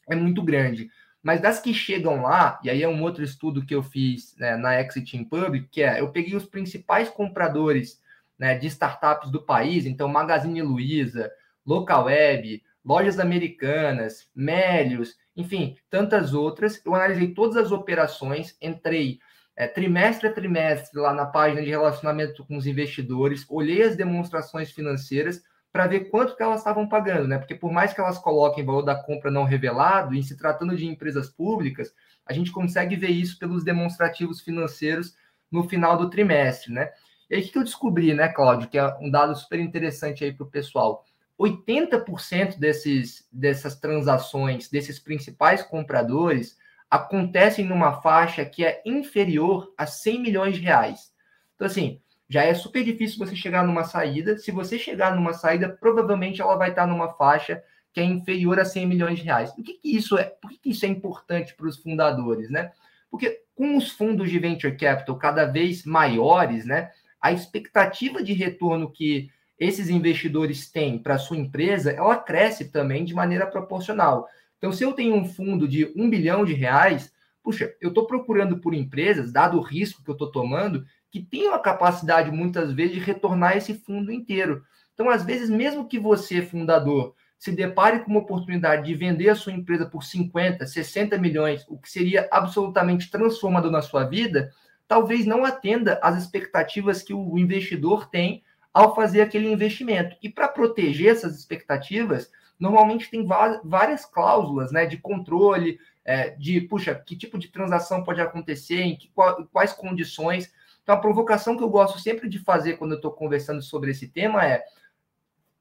é 0.08 0.14
muito 0.14 0.42
grande. 0.42 0.90
Mas 1.22 1.40
das 1.40 1.58
que 1.58 1.72
chegam 1.72 2.20
lá, 2.20 2.60
e 2.62 2.68
aí 2.68 2.82
é 2.82 2.88
um 2.88 3.02
outro 3.02 3.24
estudo 3.24 3.64
que 3.64 3.74
eu 3.74 3.82
fiz 3.82 4.36
né, 4.36 4.56
na 4.56 4.78
Exit 4.80 5.16
in 5.16 5.24
Public, 5.24 5.68
que 5.68 5.82
é 5.82 6.00
eu 6.00 6.10
peguei 6.10 6.36
os 6.36 6.44
principais 6.44 7.08
compradores 7.08 8.00
né, 8.38 8.56
de 8.56 8.66
startups 8.66 9.30
do 9.30 9.42
país, 9.42 9.86
então 9.86 10.08
Magazine 10.08 10.62
Luiza, 10.62 11.30
Localweb, 11.64 12.62
Lojas 12.84 13.18
Americanas, 13.18 14.28
Melios, 14.34 15.16
enfim, 15.36 15.76
tantas 15.88 16.34
outras. 16.34 16.80
Eu 16.84 16.94
analisei 16.94 17.32
todas 17.32 17.56
as 17.56 17.72
operações, 17.72 18.56
entrei 18.60 19.18
é, 19.56 19.66
trimestre 19.66 20.28
a 20.28 20.32
trimestre 20.32 21.00
lá 21.00 21.14
na 21.14 21.26
página 21.26 21.62
de 21.62 21.70
relacionamento 21.70 22.44
com 22.44 22.56
os 22.56 22.66
investidores, 22.66 23.46
olhei 23.48 23.82
as 23.82 23.96
demonstrações 23.96 24.70
financeiras 24.70 25.42
para 25.72 25.86
ver 25.86 26.08
quanto 26.10 26.36
que 26.36 26.42
elas 26.42 26.58
estavam 26.60 26.88
pagando, 26.88 27.26
né? 27.26 27.38
Porque 27.38 27.54
por 27.54 27.72
mais 27.72 27.92
que 27.92 28.00
elas 28.00 28.18
coloquem 28.18 28.64
valor 28.64 28.82
da 28.82 28.94
compra 28.94 29.30
não 29.30 29.44
revelado, 29.44 30.14
em 30.14 30.22
se 30.22 30.36
tratando 30.36 30.76
de 30.76 30.86
empresas 30.86 31.28
públicas, 31.28 31.92
a 32.24 32.32
gente 32.32 32.52
consegue 32.52 32.94
ver 32.94 33.10
isso 33.10 33.38
pelos 33.38 33.64
demonstrativos 33.64 34.40
financeiros 34.40 35.16
no 35.50 35.68
final 35.68 35.96
do 35.96 36.10
trimestre, 36.10 36.72
né? 36.72 36.90
E 37.34 37.36
aí 37.36 37.42
o 37.42 37.50
que 37.50 37.58
eu 37.58 37.64
descobri, 37.64 38.14
né, 38.14 38.28
Cláudio, 38.28 38.68
que 38.68 38.78
é 38.78 38.96
um 39.00 39.10
dado 39.10 39.34
super 39.34 39.58
interessante 39.58 40.22
aí 40.22 40.32
para 40.32 40.44
o 40.44 40.50
pessoal. 40.50 41.04
80% 41.36 42.60
desses, 42.60 43.26
dessas 43.32 43.74
transações, 43.74 44.68
desses 44.68 45.00
principais 45.00 45.60
compradores, 45.60 46.56
acontecem 46.88 47.64
numa 47.64 48.00
faixa 48.00 48.44
que 48.44 48.64
é 48.64 48.80
inferior 48.86 49.74
a 49.76 49.84
100 49.84 50.22
milhões 50.22 50.54
de 50.54 50.60
reais. 50.60 51.12
Então, 51.56 51.66
assim, 51.66 52.00
já 52.28 52.44
é 52.44 52.54
super 52.54 52.84
difícil 52.84 53.18
você 53.18 53.34
chegar 53.34 53.66
numa 53.66 53.82
saída. 53.82 54.38
Se 54.38 54.52
você 54.52 54.78
chegar 54.78 55.16
numa 55.16 55.32
saída, 55.32 55.68
provavelmente 55.68 56.40
ela 56.40 56.54
vai 56.54 56.70
estar 56.70 56.86
numa 56.86 57.14
faixa 57.14 57.64
que 57.92 57.98
é 57.98 58.04
inferior 58.04 58.60
a 58.60 58.64
100 58.64 58.86
milhões 58.86 59.18
de 59.18 59.24
reais. 59.24 59.50
O 59.58 59.62
que, 59.64 59.74
que 59.74 59.96
isso 59.96 60.16
é? 60.16 60.22
Por 60.22 60.52
que, 60.52 60.58
que 60.58 60.70
isso 60.70 60.86
é 60.86 60.88
importante 60.88 61.52
para 61.56 61.66
os 61.66 61.78
fundadores, 61.78 62.48
né? 62.48 62.70
Porque 63.10 63.42
com 63.56 63.76
os 63.76 63.90
fundos 63.90 64.30
de 64.30 64.38
venture 64.38 64.76
capital 64.76 65.16
cada 65.16 65.46
vez 65.46 65.84
maiores, 65.84 66.64
né, 66.64 66.90
a 67.24 67.32
expectativa 67.32 68.22
de 68.22 68.34
retorno 68.34 68.92
que 68.92 69.30
esses 69.58 69.88
investidores 69.88 70.70
têm 70.70 70.98
para 70.98 71.16
sua 71.16 71.38
empresa, 71.38 71.90
ela 71.90 72.18
cresce 72.18 72.70
também 72.70 73.02
de 73.02 73.14
maneira 73.14 73.46
proporcional. 73.46 74.28
Então, 74.58 74.70
se 74.70 74.84
eu 74.84 74.92
tenho 74.92 75.14
um 75.14 75.24
fundo 75.24 75.66
de 75.66 75.90
um 75.96 76.10
bilhão 76.10 76.44
de 76.44 76.52
reais, 76.52 77.10
puxa, 77.42 77.74
eu 77.80 77.88
estou 77.88 78.06
procurando 78.06 78.58
por 78.58 78.74
empresas, 78.74 79.32
dado 79.32 79.56
o 79.56 79.62
risco 79.62 80.04
que 80.04 80.10
eu 80.10 80.14
estou 80.14 80.30
tomando, 80.30 80.84
que 81.10 81.22
tenham 81.22 81.54
a 81.54 81.58
capacidade, 81.58 82.30
muitas 82.30 82.74
vezes, 82.74 82.96
de 82.96 83.00
retornar 83.00 83.56
esse 83.56 83.72
fundo 83.72 84.12
inteiro. 84.12 84.62
Então, 84.92 85.08
às 85.08 85.24
vezes, 85.24 85.48
mesmo 85.48 85.88
que 85.88 85.98
você, 85.98 86.42
fundador, 86.42 87.14
se 87.38 87.50
depare 87.50 88.00
com 88.00 88.10
uma 88.10 88.20
oportunidade 88.20 88.84
de 88.84 88.94
vender 88.94 89.30
a 89.30 89.34
sua 89.34 89.54
empresa 89.54 89.86
por 89.86 90.04
50, 90.04 90.66
60 90.66 91.16
milhões, 91.16 91.64
o 91.70 91.78
que 91.78 91.90
seria 91.90 92.28
absolutamente 92.30 93.10
transformador 93.10 93.70
na 93.70 93.80
sua 93.80 94.04
vida, 94.04 94.52
talvez 94.94 95.26
não 95.26 95.44
atenda 95.44 95.98
às 96.00 96.16
expectativas 96.16 97.02
que 97.02 97.12
o 97.12 97.36
investidor 97.36 98.08
tem 98.08 98.44
ao 98.72 98.94
fazer 98.94 99.22
aquele 99.22 99.50
investimento. 99.50 100.16
E 100.22 100.28
para 100.28 100.46
proteger 100.46 101.10
essas 101.10 101.36
expectativas, 101.36 102.30
normalmente 102.60 103.10
tem 103.10 103.26
várias 103.26 104.04
cláusulas 104.06 104.70
né, 104.70 104.86
de 104.86 104.96
controle, 104.96 105.80
é, 106.04 106.30
de, 106.30 106.60
puxa, 106.60 106.94
que 106.94 107.16
tipo 107.16 107.36
de 107.40 107.48
transação 107.48 108.04
pode 108.04 108.20
acontecer, 108.20 108.82
em 108.82 108.96
que, 108.96 109.10
quais 109.52 109.72
condições. 109.72 110.54
Então, 110.84 110.94
a 110.94 111.00
provocação 111.00 111.56
que 111.56 111.64
eu 111.64 111.68
gosto 111.68 111.98
sempre 111.98 112.28
de 112.28 112.38
fazer 112.38 112.74
quando 112.74 112.92
eu 112.92 112.98
estou 112.98 113.10
conversando 113.10 113.62
sobre 113.62 113.90
esse 113.90 114.06
tema 114.06 114.46
é 114.46 114.62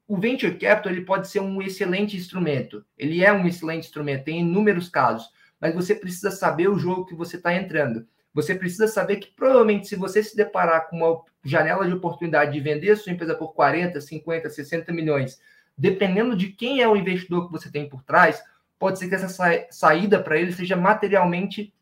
o 0.06 0.16
venture 0.16 0.56
capital 0.56 0.92
ele 0.92 1.04
pode 1.04 1.26
ser 1.26 1.40
um 1.40 1.60
excelente 1.60 2.16
instrumento. 2.16 2.84
Ele 2.96 3.24
é 3.24 3.32
um 3.32 3.48
excelente 3.48 3.86
instrumento, 3.86 4.26
tem 4.26 4.42
inúmeros 4.42 4.88
casos, 4.88 5.28
mas 5.60 5.74
você 5.74 5.92
precisa 5.92 6.30
saber 6.30 6.68
o 6.68 6.78
jogo 6.78 7.04
que 7.04 7.16
você 7.16 7.34
está 7.34 7.52
entrando. 7.52 8.06
Você 8.34 8.54
precisa 8.54 8.88
saber 8.88 9.16
que 9.16 9.32
provavelmente 9.32 9.86
se 9.86 9.94
você 9.94 10.22
se 10.22 10.36
deparar 10.36 10.88
com 10.88 10.96
uma 10.96 11.22
janela 11.44 11.86
de 11.86 11.94
oportunidade 11.94 12.52
de 12.52 12.60
vender 12.60 12.96
sua 12.96 13.12
empresa 13.12 13.34
por 13.34 13.54
40, 13.54 14.00
50, 14.00 14.50
60 14.50 14.92
milhões, 14.92 15.40
dependendo 15.78 16.36
de 16.36 16.48
quem 16.48 16.82
é 16.82 16.88
o 16.88 16.96
investidor 16.96 17.46
que 17.46 17.52
você 17.52 17.70
tem 17.70 17.88
por 17.88 18.02
trás, 18.02 18.42
pode 18.78 18.98
ser 18.98 19.08
que 19.08 19.14
essa 19.14 19.28
sa 19.28 19.50
saída 19.70 20.20
para 20.20 20.36
ele 20.38 20.52
seja 20.52 20.76
materialmente 20.76 21.72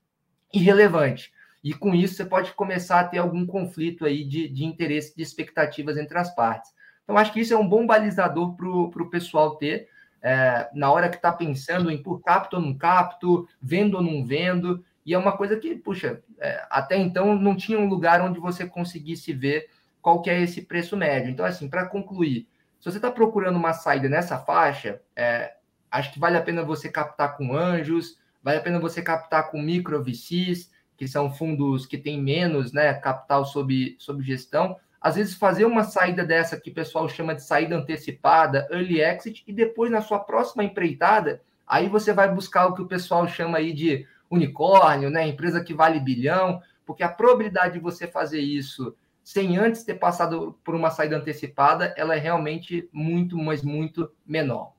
irrelevante. 0.53 1.33
E 1.65 1.73
com 1.73 1.95
isso 1.95 2.15
você 2.15 2.25
pode 2.25 2.53
começar 2.53 3.01
a 3.01 3.05
ter 3.05 3.19
algum 3.19 3.47
conflito 3.47 4.05
aí 4.05 4.25
de, 4.25 4.49
de 4.49 4.65
interesse, 4.65 5.17
de 5.17 5.23
expectativas 5.23 5.97
entre 5.97 6.19
as 6.19 6.35
partes. 6.35 6.71
Então, 7.03 7.17
acho 7.17 7.33
que 7.33 7.41
isso 7.41 7.55
é 7.55 7.57
um 7.57 7.69
bom 7.69 7.87
balizador 7.87 8.55
para 8.57 8.69
o 8.69 9.11
pessoal 9.11 9.57
ter 9.57 9.89
é, 10.23 10.69
na 10.73 10.91
hora 10.91 11.09
que 11.09 11.17
está 11.17 11.33
pensando 11.33 11.91
em 11.91 12.01
por 12.01 12.21
capto 12.21 12.57
ou 12.57 12.63
não 12.63 12.75
capto, 12.75 13.49
vendo 13.61 13.97
ou 13.97 14.03
não 14.03 14.25
vendo. 14.25 14.85
E 15.05 15.15
é 15.15 15.19
uma 15.19 15.37
coisa 15.37 15.57
que, 15.57 15.75
puxa, 15.75 16.23
é, 16.39 16.65
até 16.71 16.97
então 16.97 17.35
não 17.37 17.57
tinha 17.57 17.79
um 17.79 17.89
lugar 17.89 18.21
onde 18.21 18.39
você 18.39 18.67
conseguisse 18.67 19.33
ver 19.33 19.69
qual 20.01 20.23
que 20.23 20.31
é 20.31 20.41
esse 20.41 20.63
preço 20.63 20.97
médio. 20.97 21.31
Então, 21.31 21.45
assim, 21.45 21.69
para 21.69 21.87
concluir, 21.87 22.49
se 22.79 22.91
você 22.91 22.99
está 22.99 23.11
procurando 23.11 23.57
uma 23.57 23.73
saída 23.73 24.09
nessa 24.09 24.39
faixa, 24.39 25.01
é, 25.15 25.55
acho 25.91 26.13
que 26.13 26.19
vale 26.19 26.37
a 26.37 26.43
pena 26.43 26.65
você 26.65 26.89
captar 26.89 27.37
com 27.37 27.57
anjos, 27.57 28.19
vale 28.43 28.59
a 28.59 28.63
pena 28.63 28.81
você 28.81 29.01
captar 29.01 29.51
com 29.51 29.61
micro 29.61 30.03
VCs, 30.03 30.71
que 30.97 31.07
são 31.07 31.33
fundos 31.33 31.87
que 31.87 31.99
têm 31.99 32.21
menos 32.21 32.73
né, 32.73 32.95
capital 32.95 33.45
sob, 33.45 33.97
sob 33.99 34.23
gestão. 34.23 34.77
Às 35.01 35.17
vezes, 35.17 35.35
fazer 35.35 35.65
uma 35.65 35.83
saída 35.83 36.25
dessa 36.25 36.61
que 36.61 36.71
o 36.71 36.75
pessoal 36.75 37.09
chama 37.09 37.35
de 37.35 37.43
saída 37.43 37.77
antecipada, 37.77 38.69
early 38.71 39.01
exit, 39.01 39.43
e 39.47 39.53
depois, 39.53 39.91
na 39.91 40.01
sua 40.01 40.21
próxima 40.21 40.63
empreitada, 40.63 41.41
aí 41.67 41.89
você 41.89 42.13
vai 42.13 42.33
buscar 42.33 42.67
o 42.67 42.75
que 42.75 42.83
o 42.83 42.87
pessoal 42.87 43.27
chama 43.27 43.59
aí 43.59 43.73
de 43.73 44.07
unicórnio, 44.33 45.11
né? 45.11 45.29
Empresa 45.29 45.63
que 45.63 45.75
vale 45.75 46.01
bilhão, 46.01 46.61
porque 46.87 47.03
a 47.03 47.09
probabilidade 47.09 47.75
de 47.75 47.81
você 47.81 48.07
fazer 48.07 48.41
isso 48.41 48.95
sem 49.23 49.57
antes 49.57 49.85
ter 49.85 49.95
passado 49.95 50.59
por 50.65 50.75
uma 50.75 50.91
saída 50.91 51.17
antecipada, 51.17 51.95
ela 51.97 52.17
é 52.17 52.19
realmente 52.19 52.89
muito, 52.93 53.37
mas 53.37 53.63
muito 53.63 54.11
menor. 54.27 54.73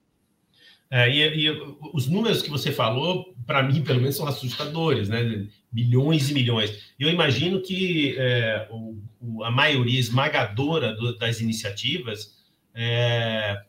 É, 0.91 1.09
e, 1.09 1.47
e, 1.47 1.49
os 1.93 2.07
números 2.07 2.41
que 2.41 2.49
você 2.49 2.71
falou, 2.71 3.33
para 3.47 3.63
mim, 3.63 3.81
pelo 3.83 3.99
menos, 3.99 4.15
são 4.15 4.27
assustadores, 4.27 5.09
né? 5.09 5.47
Milhões 5.71 6.29
e 6.29 6.33
milhões. 6.33 6.93
Eu 6.99 7.09
imagino 7.09 7.61
que 7.61 8.15
é, 8.17 8.67
o, 8.69 9.43
a 9.43 9.49
maioria 9.49 9.99
esmagadora 9.99 10.93
do, 10.93 11.17
das 11.17 11.39
iniciativas 11.39 12.37
é, 12.75 13.59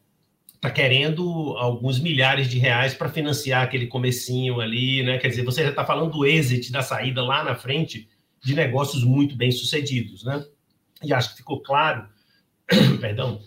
tá 0.64 0.70
querendo 0.70 1.54
alguns 1.58 2.00
milhares 2.00 2.48
de 2.48 2.58
reais 2.58 2.94
para 2.94 3.10
financiar 3.10 3.62
aquele 3.62 3.86
comecinho 3.86 4.62
ali, 4.62 5.02
né? 5.02 5.18
Quer 5.18 5.28
dizer, 5.28 5.44
você 5.44 5.62
já 5.62 5.68
está 5.68 5.84
falando 5.84 6.10
do 6.10 6.24
exit, 6.24 6.72
da 6.72 6.80
saída 6.80 7.22
lá 7.22 7.44
na 7.44 7.54
frente 7.54 8.08
de 8.42 8.54
negócios 8.54 9.04
muito 9.04 9.36
bem 9.36 9.52
sucedidos, 9.52 10.24
né? 10.24 10.42
E 11.02 11.12
acho 11.12 11.32
que 11.32 11.36
ficou 11.36 11.60
claro, 11.60 12.08
perdão, 12.98 13.42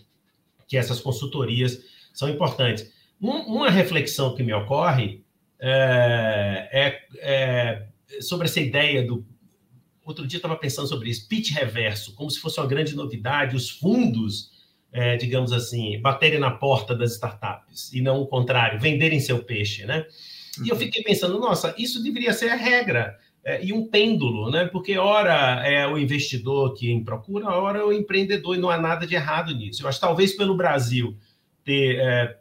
que 0.68 0.76
essas 0.76 1.00
consultorias 1.00 1.82
são 2.14 2.28
importantes. 2.28 2.88
Uma 3.20 3.68
reflexão 3.68 4.36
que 4.36 4.44
me 4.44 4.52
ocorre 4.52 5.24
é, 5.58 6.68
é, 6.72 7.00
é 7.16 7.86
sobre 8.20 8.46
essa 8.46 8.60
ideia 8.60 9.04
do. 9.04 9.26
Outro 10.04 10.24
dia 10.24 10.38
estava 10.38 10.56
pensando 10.56 10.86
sobre 10.86 11.10
isso, 11.10 11.26
pitch 11.26 11.50
reverso, 11.50 12.14
como 12.14 12.30
se 12.30 12.38
fosse 12.38 12.60
uma 12.60 12.66
grande 12.68 12.94
novidade, 12.94 13.56
os 13.56 13.68
fundos, 13.68 14.52
é, 14.92 15.16
digamos 15.16 15.52
assim, 15.52 16.00
baterem 16.00 16.38
na 16.38 16.50
porta 16.50 16.94
das 16.94 17.12
startups, 17.12 17.92
e 17.92 18.00
não 18.00 18.20
o 18.20 18.26
contrário, 18.26 18.80
venderem 18.80 19.20
seu 19.20 19.44
peixe, 19.44 19.84
né? 19.84 20.06
E 20.64 20.68
eu 20.68 20.74
uhum. 20.74 20.80
fiquei 20.80 21.02
pensando, 21.02 21.38
nossa, 21.38 21.74
isso 21.78 22.02
deveria 22.02 22.32
ser 22.32 22.48
a 22.48 22.56
regra 22.56 23.16
é, 23.44 23.64
e 23.64 23.72
um 23.72 23.86
pêndulo, 23.86 24.50
né? 24.50 24.66
Porque 24.66 24.98
ora 24.98 25.66
é 25.66 25.86
o 25.86 25.98
investidor 25.98 26.74
que 26.74 26.98
procura, 27.00 27.48
ora 27.48 27.78
é 27.78 27.84
o 27.84 27.92
empreendedor, 27.92 28.56
e 28.56 28.58
não 28.58 28.70
há 28.70 28.78
nada 28.78 29.06
de 29.06 29.14
errado 29.14 29.54
nisso. 29.54 29.82
Eu 29.82 29.88
acho 29.88 29.98
que 29.98 30.06
talvez 30.06 30.36
pelo 30.36 30.56
Brasil 30.56 31.16
ter 31.64 31.98
é, 31.98 32.36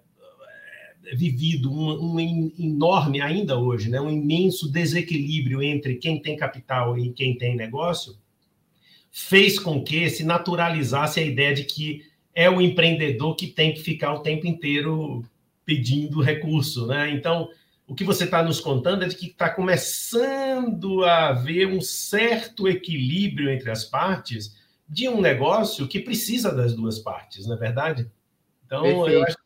vivido 1.13 1.71
um, 1.71 2.15
um, 2.15 2.51
enorme, 2.57 3.21
ainda 3.21 3.57
hoje, 3.57 3.89
né? 3.89 3.99
um 4.01 4.09
imenso 4.09 4.71
desequilíbrio 4.71 5.61
entre 5.61 5.95
quem 5.95 6.21
tem 6.21 6.35
capital 6.35 6.97
e 6.97 7.11
quem 7.11 7.37
tem 7.37 7.55
negócio, 7.55 8.17
fez 9.11 9.57
com 9.57 9.83
que 9.83 10.09
se 10.09 10.23
naturalizasse 10.23 11.19
a 11.19 11.23
ideia 11.23 11.53
de 11.53 11.63
que 11.63 12.03
é 12.37 12.47
o 12.47 12.61
empreendedor 12.61 13.35
que 13.35 13.47
tem 13.47 13.73
que 13.73 13.81
ficar 13.81 14.13
o 14.13 14.19
tempo 14.19 14.45
inteiro 14.45 15.25
pedindo 15.65 16.21
recurso. 16.21 16.85
Né? 16.85 17.09
Então, 17.09 17.49
o 17.87 17.95
que 17.95 18.03
você 18.03 18.25
está 18.25 18.43
nos 18.43 18.59
contando 18.59 19.03
é 19.03 19.07
de 19.07 19.15
que 19.15 19.25
está 19.25 19.49
começando 19.49 21.03
a 21.03 21.29
haver 21.29 21.65
um 21.67 21.81
certo 21.81 22.67
equilíbrio 22.67 23.49
entre 23.49 23.71
as 23.71 23.83
partes 23.83 24.55
de 24.87 25.09
um 25.09 25.19
negócio 25.19 25.87
que 25.87 25.99
precisa 25.99 26.53
das 26.53 26.75
duas 26.75 26.99
partes, 26.99 27.47
não 27.47 27.55
é 27.55 27.59
verdade? 27.59 28.07
Então, 28.67 28.83
Perfeito. 28.83 29.09
eu 29.09 29.23
acho 29.23 29.37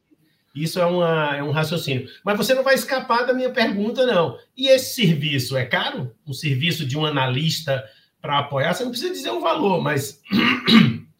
que 0.54 0.62
isso 0.62 0.78
é, 0.78 0.86
uma, 0.86 1.38
é 1.38 1.42
um 1.42 1.52
raciocínio. 1.52 2.10
Mas 2.26 2.36
você 2.36 2.54
não 2.54 2.62
vai 2.62 2.76
escapar 2.76 3.26
da 3.26 3.34
minha 3.34 3.52
pergunta, 3.52 4.06
não. 4.06 4.38
E 4.56 4.68
esse 4.68 4.96
serviço 4.96 5.56
é 5.56 5.66
caro? 5.66 6.14
Um 6.28 6.34
serviço 6.34 6.86
de 6.86 6.98
um 6.98 7.06
analista 7.06 7.82
para 8.22 8.40
apoiar? 8.40 8.74
Você 8.74 8.84
não 8.84 8.92
precisa 8.92 9.14
dizer 9.14 9.30
o 9.30 9.38
um 9.38 9.42
valor, 9.42 9.82
mas 9.82 10.22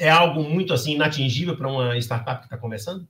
é 0.00 0.08
algo 0.08 0.42
muito 0.42 0.72
assim 0.72 0.94
inatingível 0.94 1.56
para 1.56 1.68
uma 1.68 1.96
startup 1.98 2.40
que 2.40 2.46
está 2.46 2.56
começando? 2.56 3.06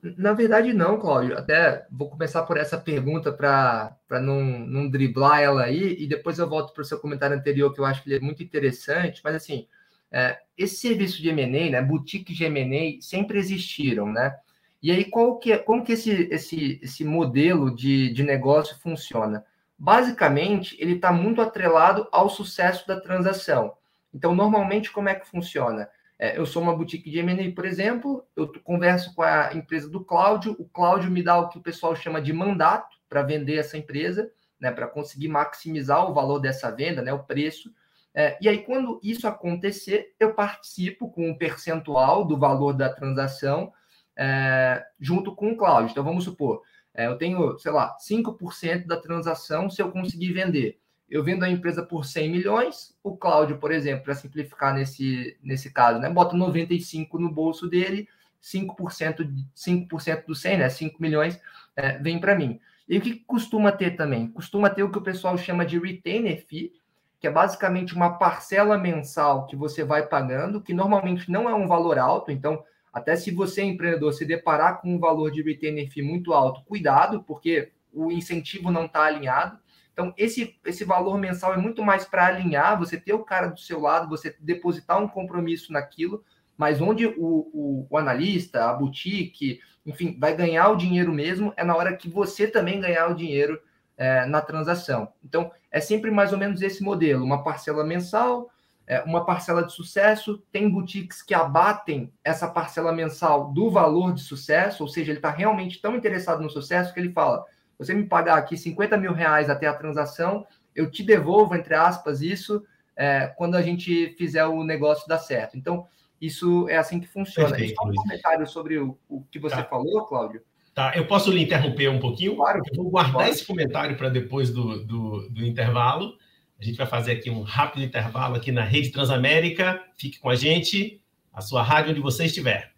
Na 0.00 0.32
verdade, 0.32 0.72
não, 0.72 0.98
Cláudio. 0.98 1.36
Até 1.36 1.86
vou 1.90 2.08
começar 2.08 2.44
por 2.44 2.56
essa 2.56 2.78
pergunta 2.78 3.32
para 3.32 3.96
não, 4.22 4.40
não 4.40 4.88
driblar 4.88 5.40
ela 5.40 5.64
aí, 5.64 5.96
e 5.98 6.06
depois 6.06 6.38
eu 6.38 6.48
volto 6.48 6.72
para 6.72 6.82
o 6.82 6.84
seu 6.84 7.00
comentário 7.00 7.36
anterior, 7.36 7.74
que 7.74 7.80
eu 7.80 7.84
acho 7.84 8.02
que 8.02 8.08
ele 8.08 8.16
é 8.16 8.20
muito 8.20 8.42
interessante. 8.42 9.20
Mas, 9.24 9.34
assim, 9.34 9.66
é, 10.12 10.38
esse 10.56 10.76
serviço 10.76 11.20
de 11.20 11.28
M&A, 11.28 11.70
né, 11.70 11.82
boutique 11.82 12.32
de 12.32 12.44
M&A, 12.44 13.02
sempre 13.02 13.38
existiram, 13.38 14.10
né? 14.12 14.36
E 14.80 14.92
aí, 14.92 15.04
qual 15.04 15.38
que 15.38 15.52
é, 15.52 15.58
como 15.58 15.84
que 15.84 15.92
esse, 15.92 16.28
esse, 16.30 16.78
esse 16.80 17.04
modelo 17.04 17.74
de, 17.74 18.12
de 18.12 18.22
negócio 18.22 18.78
funciona? 18.78 19.44
Basicamente, 19.76 20.76
ele 20.78 20.94
está 20.94 21.10
muito 21.12 21.40
atrelado 21.40 22.06
ao 22.12 22.28
sucesso 22.28 22.86
da 22.86 23.00
transação. 23.00 23.74
Então, 24.14 24.34
normalmente, 24.34 24.92
como 24.92 25.08
é 25.08 25.14
que 25.16 25.26
funciona? 25.26 25.88
É, 26.18 26.36
eu 26.36 26.44
sou 26.44 26.60
uma 26.60 26.74
boutique 26.74 27.08
de 27.08 27.18
M&A, 27.20 27.54
por 27.54 27.64
exemplo, 27.64 28.26
eu 28.34 28.52
converso 28.64 29.14
com 29.14 29.22
a 29.22 29.54
empresa 29.54 29.88
do 29.88 30.04
Cláudio, 30.04 30.56
o 30.58 30.68
Cláudio 30.68 31.10
me 31.10 31.22
dá 31.22 31.38
o 31.38 31.48
que 31.48 31.58
o 31.58 31.62
pessoal 31.62 31.94
chama 31.94 32.20
de 32.20 32.32
mandato 32.32 32.96
para 33.08 33.22
vender 33.22 33.56
essa 33.56 33.78
empresa, 33.78 34.28
né, 34.60 34.72
para 34.72 34.88
conseguir 34.88 35.28
maximizar 35.28 36.10
o 36.10 36.12
valor 36.12 36.40
dessa 36.40 36.72
venda, 36.72 37.02
né, 37.02 37.12
o 37.12 37.22
preço. 37.22 37.72
É, 38.12 38.36
e 38.40 38.48
aí, 38.48 38.58
quando 38.64 38.98
isso 39.00 39.28
acontecer, 39.28 40.12
eu 40.18 40.34
participo 40.34 41.08
com 41.08 41.30
um 41.30 41.38
percentual 41.38 42.24
do 42.24 42.36
valor 42.36 42.72
da 42.72 42.92
transação 42.92 43.72
é, 44.16 44.84
junto 44.98 45.36
com 45.36 45.52
o 45.52 45.56
Cláudio. 45.56 45.92
Então, 45.92 46.02
vamos 46.02 46.24
supor, 46.24 46.62
é, 46.92 47.06
eu 47.06 47.16
tenho, 47.16 47.56
sei 47.60 47.70
lá, 47.70 47.96
5% 48.00 48.88
da 48.88 49.00
transação 49.00 49.70
se 49.70 49.80
eu 49.80 49.92
conseguir 49.92 50.32
vender 50.32 50.80
eu 51.10 51.24
vendo 51.24 51.44
a 51.44 51.50
empresa 51.50 51.82
por 51.82 52.04
100 52.04 52.30
milhões, 52.30 52.96
o 53.02 53.16
Cláudio, 53.16 53.58
por 53.58 53.72
exemplo, 53.72 54.04
para 54.04 54.14
simplificar 54.14 54.74
nesse, 54.74 55.36
nesse 55.42 55.72
caso, 55.72 55.98
né, 55.98 56.10
bota 56.10 56.36
95 56.36 57.18
no 57.18 57.30
bolso 57.30 57.68
dele, 57.68 58.08
5%, 58.42 59.28
5 59.54 59.96
do 60.26 60.34
100, 60.34 60.58
né, 60.58 60.68
5 60.68 61.00
milhões, 61.00 61.40
é, 61.74 61.98
vem 61.98 62.18
para 62.18 62.34
mim. 62.34 62.60
E 62.88 62.98
o 62.98 63.00
que 63.00 63.16
costuma 63.26 63.72
ter 63.72 63.96
também? 63.96 64.28
Costuma 64.28 64.70
ter 64.70 64.82
o 64.82 64.90
que 64.90 64.98
o 64.98 65.02
pessoal 65.02 65.36
chama 65.36 65.64
de 65.64 65.78
retainer 65.78 66.44
fee, 66.46 66.72
que 67.20 67.26
é 67.26 67.30
basicamente 67.30 67.94
uma 67.94 68.18
parcela 68.18 68.78
mensal 68.78 69.46
que 69.46 69.56
você 69.56 69.82
vai 69.84 70.06
pagando, 70.06 70.60
que 70.60 70.72
normalmente 70.72 71.30
não 71.30 71.48
é 71.48 71.54
um 71.54 71.66
valor 71.66 71.98
alto, 71.98 72.30
então, 72.30 72.62
até 72.92 73.16
se 73.16 73.30
você, 73.30 73.62
empreendedor, 73.62 74.12
se 74.12 74.24
deparar 74.24 74.80
com 74.80 74.94
um 74.94 74.98
valor 74.98 75.30
de 75.30 75.42
retainer 75.42 75.90
fee 75.90 76.02
muito 76.02 76.32
alto, 76.32 76.62
cuidado, 76.64 77.22
porque 77.24 77.72
o 77.92 78.12
incentivo 78.12 78.70
não 78.70 78.84
está 78.84 79.04
alinhado. 79.04 79.58
Então, 79.98 80.14
esse, 80.16 80.56
esse 80.64 80.84
valor 80.84 81.18
mensal 81.18 81.52
é 81.52 81.56
muito 81.56 81.82
mais 81.82 82.04
para 82.04 82.24
alinhar, 82.24 82.78
você 82.78 82.96
ter 82.96 83.14
o 83.14 83.24
cara 83.24 83.48
do 83.48 83.58
seu 83.58 83.80
lado, 83.80 84.08
você 84.08 84.36
depositar 84.38 85.02
um 85.02 85.08
compromisso 85.08 85.72
naquilo, 85.72 86.22
mas 86.56 86.80
onde 86.80 87.04
o, 87.04 87.16
o, 87.18 87.86
o, 87.90 87.98
analista, 87.98 88.70
a 88.70 88.72
boutique, 88.74 89.58
enfim, 89.84 90.16
vai 90.16 90.36
ganhar 90.36 90.68
o 90.68 90.76
dinheiro 90.76 91.12
mesmo, 91.12 91.52
é 91.56 91.64
na 91.64 91.74
hora 91.74 91.96
que 91.96 92.08
você 92.08 92.46
também 92.46 92.80
ganhar 92.80 93.10
o 93.10 93.14
dinheiro 93.14 93.60
é, 93.96 94.24
na 94.24 94.40
transação. 94.40 95.08
Então, 95.24 95.50
é 95.68 95.80
sempre 95.80 96.12
mais 96.12 96.32
ou 96.32 96.38
menos 96.38 96.62
esse 96.62 96.80
modelo: 96.80 97.24
uma 97.24 97.42
parcela 97.42 97.82
mensal, 97.82 98.52
é, 98.86 99.02
uma 99.02 99.26
parcela 99.26 99.64
de 99.64 99.72
sucesso. 99.72 100.40
Tem 100.52 100.70
boutiques 100.70 101.22
que 101.22 101.34
abatem 101.34 102.12
essa 102.22 102.46
parcela 102.46 102.92
mensal 102.92 103.52
do 103.52 103.68
valor 103.68 104.14
de 104.14 104.20
sucesso, 104.20 104.84
ou 104.84 104.88
seja, 104.88 105.10
ele 105.10 105.18
está 105.18 105.30
realmente 105.30 105.82
tão 105.82 105.96
interessado 105.96 106.40
no 106.40 106.48
sucesso 106.48 106.94
que 106.94 107.00
ele 107.00 107.10
fala 107.10 107.44
você 107.78 107.94
me 107.94 108.04
pagar 108.04 108.36
aqui 108.36 108.56
50 108.56 108.96
mil 108.96 109.12
reais 109.12 109.48
até 109.48 109.66
a 109.66 109.74
transação, 109.74 110.46
eu 110.74 110.90
te 110.90 111.02
devolvo, 111.02 111.54
entre 111.54 111.74
aspas, 111.74 112.20
isso 112.20 112.64
é, 112.96 113.28
quando 113.36 113.54
a 113.54 113.62
gente 113.62 114.14
fizer 114.18 114.44
o 114.44 114.64
negócio 114.64 115.06
dar 115.08 115.18
certo. 115.18 115.56
Então, 115.56 115.86
isso 116.20 116.68
é 116.68 116.76
assim 116.76 116.98
que 116.98 117.06
funciona. 117.06 117.50
Perfeito, 117.50 117.76
Só 117.76 117.88
um 117.88 117.94
comentário 117.94 118.46
sobre 118.46 118.78
o, 118.78 118.98
o 119.08 119.22
que 119.30 119.38
você 119.38 119.56
tá. 119.56 119.64
falou, 119.64 120.04
Cláudio. 120.04 120.42
Tá, 120.74 120.92
eu 120.94 121.06
posso 121.06 121.30
lhe 121.30 121.42
interromper 121.42 121.88
um 121.88 121.98
pouquinho? 121.98 122.36
Claro. 122.36 122.60
Eu 122.70 122.76
vou 122.82 122.90
guardar 122.90 123.14
pode. 123.14 123.30
esse 123.30 123.44
comentário 123.46 123.96
para 123.96 124.08
depois 124.08 124.50
do, 124.50 124.84
do, 124.84 125.28
do 125.28 125.44
intervalo. 125.44 126.14
A 126.60 126.64
gente 126.64 126.76
vai 126.76 126.86
fazer 126.86 127.12
aqui 127.12 127.30
um 127.30 127.42
rápido 127.42 127.84
intervalo 127.84 128.36
aqui 128.36 128.50
na 128.50 128.62
Rede 128.62 128.90
Transamérica. 128.90 129.80
Fique 129.96 130.18
com 130.18 130.28
a 130.28 130.34
gente, 130.34 131.00
a 131.32 131.40
sua 131.40 131.62
rádio 131.62 131.92
onde 131.92 132.00
você 132.00 132.26
estiver. 132.26 132.72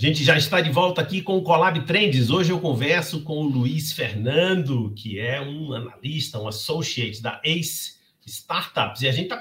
Gente 0.00 0.24
já 0.24 0.34
está 0.34 0.62
de 0.62 0.70
volta 0.70 1.02
aqui 1.02 1.20
com 1.20 1.36
o 1.36 1.42
Colab 1.42 1.78
Trends. 1.84 2.30
Hoje 2.30 2.50
eu 2.50 2.58
converso 2.58 3.22
com 3.22 3.34
o 3.34 3.42
Luiz 3.42 3.92
Fernando, 3.92 4.94
que 4.94 5.20
é 5.20 5.42
um 5.42 5.74
analista, 5.74 6.40
um 6.40 6.48
associate 6.48 7.20
da 7.20 7.38
Ace 7.44 7.98
Startups. 8.24 9.02
E 9.02 9.08
a 9.08 9.12
gente 9.12 9.24
está 9.24 9.36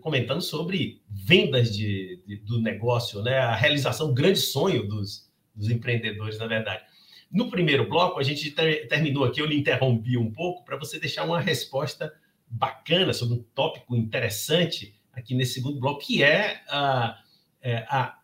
comentando 0.00 0.40
sobre 0.40 1.02
vendas 1.08 1.76
de, 1.76 2.22
de, 2.24 2.36
do 2.36 2.62
negócio, 2.62 3.22
né? 3.22 3.38
a 3.38 3.56
realização, 3.56 4.08
o 4.08 4.14
grande 4.14 4.38
sonho 4.38 4.86
dos, 4.86 5.28
dos 5.52 5.68
empreendedores, 5.68 6.38
na 6.38 6.46
verdade. 6.46 6.84
No 7.28 7.50
primeiro 7.50 7.88
bloco, 7.88 8.20
a 8.20 8.22
gente 8.22 8.52
ter, 8.52 8.86
terminou 8.86 9.24
aqui, 9.24 9.40
eu 9.40 9.46
lhe 9.46 9.58
interrompi 9.58 10.16
um 10.16 10.30
pouco 10.30 10.64
para 10.64 10.76
você 10.76 11.00
deixar 11.00 11.24
uma 11.24 11.40
resposta 11.40 12.14
bacana 12.48 13.12
sobre 13.12 13.34
um 13.34 13.42
tópico 13.52 13.96
interessante 13.96 14.94
aqui 15.12 15.34
nesse 15.34 15.54
segundo 15.54 15.80
bloco, 15.80 16.06
que 16.06 16.22
é 16.22 16.62
a, 16.68 17.18
é, 17.60 17.78
a 17.88 18.16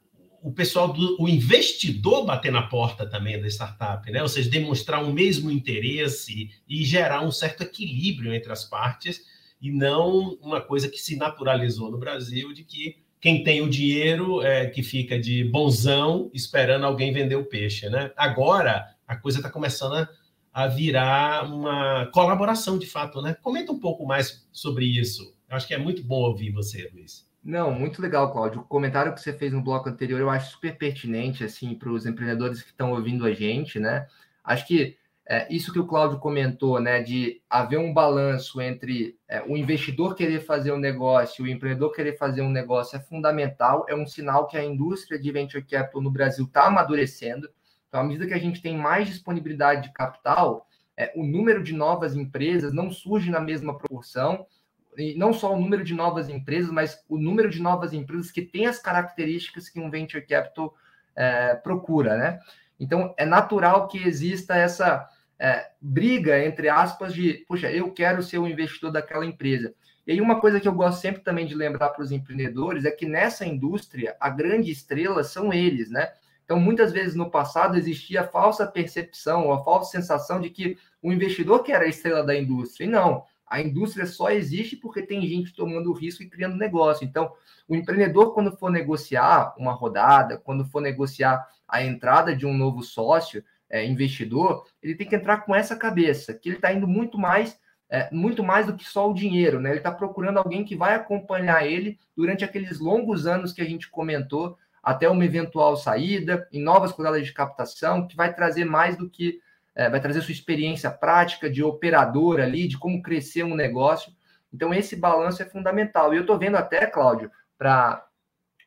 o 0.42 0.52
pessoal 0.52 0.92
do 0.92 1.20
o 1.20 1.28
investidor 1.28 2.24
bater 2.24 2.50
na 2.50 2.62
porta 2.62 3.06
também 3.06 3.40
da 3.40 3.46
startup, 3.48 4.10
né? 4.10 4.22
Ou 4.22 4.28
seja, 4.28 4.50
demonstrar 4.50 5.04
o 5.04 5.12
mesmo 5.12 5.50
interesse 5.50 6.50
e 6.68 6.84
gerar 6.84 7.22
um 7.22 7.30
certo 7.30 7.62
equilíbrio 7.62 8.34
entre 8.34 8.50
as 8.52 8.64
partes 8.64 9.22
e 9.60 9.70
não 9.70 10.38
uma 10.40 10.60
coisa 10.60 10.88
que 10.88 10.98
se 10.98 11.16
naturalizou 11.16 11.90
no 11.90 11.98
Brasil 11.98 12.52
de 12.52 12.64
que 12.64 12.96
quem 13.20 13.44
tem 13.44 13.60
o 13.60 13.68
dinheiro 13.68 14.40
é 14.40 14.66
que 14.66 14.82
fica 14.82 15.18
de 15.18 15.44
bonzão 15.44 16.30
esperando 16.32 16.86
alguém 16.86 17.12
vender 17.12 17.36
o 17.36 17.44
peixe, 17.44 17.88
né? 17.90 18.10
Agora 18.16 18.96
a 19.06 19.16
coisa 19.16 19.38
está 19.38 19.50
começando 19.50 19.94
a, 19.94 20.08
a 20.52 20.66
virar 20.66 21.44
uma 21.52 22.06
colaboração 22.06 22.78
de 22.78 22.86
fato, 22.86 23.20
né? 23.20 23.34
Comenta 23.42 23.72
um 23.72 23.78
pouco 23.78 24.06
mais 24.06 24.48
sobre 24.50 24.86
isso. 24.86 25.34
Eu 25.48 25.56
acho 25.56 25.66
que 25.66 25.74
é 25.74 25.78
muito 25.78 26.02
bom 26.02 26.22
ouvir 26.22 26.50
você, 26.50 26.88
Luiz. 26.94 27.29
Não, 27.42 27.72
muito 27.72 28.02
legal, 28.02 28.32
Cláudio. 28.32 28.60
O 28.60 28.64
comentário 28.64 29.14
que 29.14 29.20
você 29.20 29.32
fez 29.32 29.52
no 29.52 29.62
bloco 29.62 29.88
anterior 29.88 30.20
eu 30.20 30.28
acho 30.28 30.52
super 30.52 30.76
pertinente 30.76 31.42
assim 31.42 31.74
para 31.74 31.90
os 31.90 32.04
empreendedores 32.04 32.62
que 32.62 32.70
estão 32.70 32.92
ouvindo 32.92 33.24
a 33.24 33.32
gente, 33.32 33.80
né? 33.80 34.06
Acho 34.44 34.66
que 34.66 34.98
é, 35.26 35.46
isso 35.48 35.72
que 35.72 35.78
o 35.78 35.86
Cláudio 35.86 36.18
comentou, 36.18 36.80
né, 36.80 37.00
de 37.02 37.40
haver 37.48 37.78
um 37.78 37.94
balanço 37.94 38.60
entre 38.60 39.16
é, 39.28 39.40
o 39.42 39.56
investidor 39.56 40.16
querer 40.16 40.40
fazer 40.40 40.72
um 40.72 40.76
negócio 40.76 41.46
e 41.46 41.48
o 41.48 41.52
empreendedor 41.52 41.92
querer 41.92 42.18
fazer 42.18 42.42
um 42.42 42.50
negócio 42.50 42.96
é 42.96 43.00
fundamental. 43.00 43.86
É 43.88 43.94
um 43.94 44.04
sinal 44.04 44.48
que 44.48 44.56
a 44.56 44.64
indústria 44.64 45.18
de 45.18 45.30
venture 45.30 45.64
capital 45.64 46.02
no 46.02 46.10
Brasil 46.10 46.44
está 46.44 46.66
amadurecendo. 46.66 47.48
Então, 47.88 48.00
à 48.00 48.04
medida 48.04 48.26
que 48.26 48.34
a 48.34 48.38
gente 48.38 48.60
tem 48.60 48.76
mais 48.76 49.06
disponibilidade 49.06 49.84
de 49.84 49.92
capital, 49.92 50.66
é, 50.96 51.12
o 51.14 51.24
número 51.24 51.62
de 51.62 51.72
novas 51.72 52.16
empresas 52.16 52.72
não 52.72 52.90
surge 52.90 53.30
na 53.30 53.40
mesma 53.40 53.78
proporção 53.78 54.44
e 55.00 55.16
não 55.16 55.32
só 55.32 55.54
o 55.54 55.60
número 55.60 55.82
de 55.82 55.94
novas 55.94 56.28
empresas, 56.28 56.70
mas 56.70 57.02
o 57.08 57.18
número 57.18 57.48
de 57.48 57.60
novas 57.60 57.92
empresas 57.92 58.30
que 58.30 58.42
têm 58.42 58.66
as 58.66 58.78
características 58.78 59.68
que 59.68 59.80
um 59.80 59.90
venture 59.90 60.26
capital 60.26 60.74
é, 61.16 61.54
procura, 61.54 62.16
né? 62.16 62.40
Então, 62.78 63.14
é 63.16 63.26
natural 63.26 63.88
que 63.88 63.98
exista 63.98 64.56
essa 64.56 65.08
é, 65.38 65.70
briga, 65.80 66.42
entre 66.44 66.68
aspas, 66.68 67.12
de, 67.14 67.44
puxa, 67.48 67.70
eu 67.70 67.90
quero 67.92 68.22
ser 68.22 68.38
o 68.38 68.46
investidor 68.46 68.90
daquela 68.90 69.26
empresa. 69.26 69.74
E 70.06 70.12
aí, 70.12 70.20
uma 70.20 70.40
coisa 70.40 70.58
que 70.58 70.66
eu 70.66 70.72
gosto 70.72 71.00
sempre 71.00 71.22
também 71.22 71.46
de 71.46 71.54
lembrar 71.54 71.90
para 71.90 72.02
os 72.02 72.10
empreendedores 72.10 72.84
é 72.84 72.90
que 72.90 73.06
nessa 73.06 73.46
indústria, 73.46 74.16
a 74.18 74.30
grande 74.30 74.70
estrela 74.70 75.22
são 75.22 75.52
eles, 75.52 75.90
né? 75.90 76.10
Então, 76.44 76.58
muitas 76.58 76.90
vezes 76.90 77.14
no 77.14 77.30
passado 77.30 77.76
existia 77.76 78.22
a 78.22 78.26
falsa 78.26 78.66
percepção, 78.66 79.52
a 79.52 79.62
falsa 79.62 79.92
sensação 79.92 80.40
de 80.40 80.50
que 80.50 80.76
o 81.00 81.12
investidor 81.12 81.62
que 81.62 81.70
era 81.70 81.84
a 81.84 81.88
estrela 81.88 82.24
da 82.24 82.34
indústria. 82.34 82.86
E 82.86 82.88
não, 82.88 83.24
a 83.50 83.60
indústria 83.60 84.06
só 84.06 84.30
existe 84.30 84.76
porque 84.76 85.02
tem 85.02 85.26
gente 85.26 85.52
tomando 85.52 85.92
risco 85.92 86.22
e 86.22 86.30
criando 86.30 86.56
negócio. 86.56 87.04
Então, 87.04 87.32
o 87.66 87.74
empreendedor, 87.74 88.32
quando 88.32 88.56
for 88.56 88.70
negociar 88.70 89.52
uma 89.58 89.72
rodada, 89.72 90.38
quando 90.38 90.64
for 90.64 90.80
negociar 90.80 91.44
a 91.68 91.82
entrada 91.82 92.34
de 92.34 92.46
um 92.46 92.56
novo 92.56 92.80
sócio, 92.82 93.44
é, 93.68 93.84
investidor, 93.84 94.64
ele 94.80 94.94
tem 94.94 95.08
que 95.08 95.16
entrar 95.16 95.38
com 95.38 95.54
essa 95.54 95.76
cabeça, 95.76 96.32
que 96.32 96.48
ele 96.48 96.56
está 96.56 96.72
indo 96.72 96.86
muito 96.86 97.18
mais, 97.18 97.58
é, 97.88 98.08
muito 98.12 98.42
mais 98.42 98.66
do 98.66 98.76
que 98.76 98.84
só 98.84 99.10
o 99.10 99.14
dinheiro, 99.14 99.60
né? 99.60 99.70
Ele 99.70 99.78
está 99.78 99.92
procurando 99.92 100.38
alguém 100.38 100.64
que 100.64 100.76
vai 100.76 100.94
acompanhar 100.94 101.66
ele 101.66 101.98
durante 102.16 102.44
aqueles 102.44 102.78
longos 102.78 103.26
anos 103.26 103.52
que 103.52 103.60
a 103.60 103.64
gente 103.64 103.88
comentou, 103.88 104.56
até 104.82 105.08
uma 105.08 105.24
eventual 105.24 105.76
saída, 105.76 106.48
em 106.52 106.62
novas 106.62 106.92
rodadas 106.92 107.24
de 107.24 107.32
captação, 107.32 108.06
que 108.06 108.16
vai 108.16 108.32
trazer 108.32 108.64
mais 108.64 108.96
do 108.96 109.10
que 109.10 109.40
é, 109.74 109.88
vai 109.88 110.00
trazer 110.00 110.20
sua 110.20 110.32
experiência 110.32 110.90
prática 110.90 111.48
de 111.48 111.62
operador 111.62 112.40
ali, 112.40 112.68
de 112.68 112.78
como 112.78 113.02
crescer 113.02 113.44
um 113.44 113.54
negócio. 113.54 114.12
Então, 114.52 114.74
esse 114.74 114.96
balanço 114.96 115.42
é 115.42 115.46
fundamental. 115.46 116.12
E 116.12 116.16
eu 116.16 116.22
estou 116.22 116.38
vendo 116.38 116.56
até, 116.56 116.86
Cláudio, 116.86 117.30
para 117.56 118.04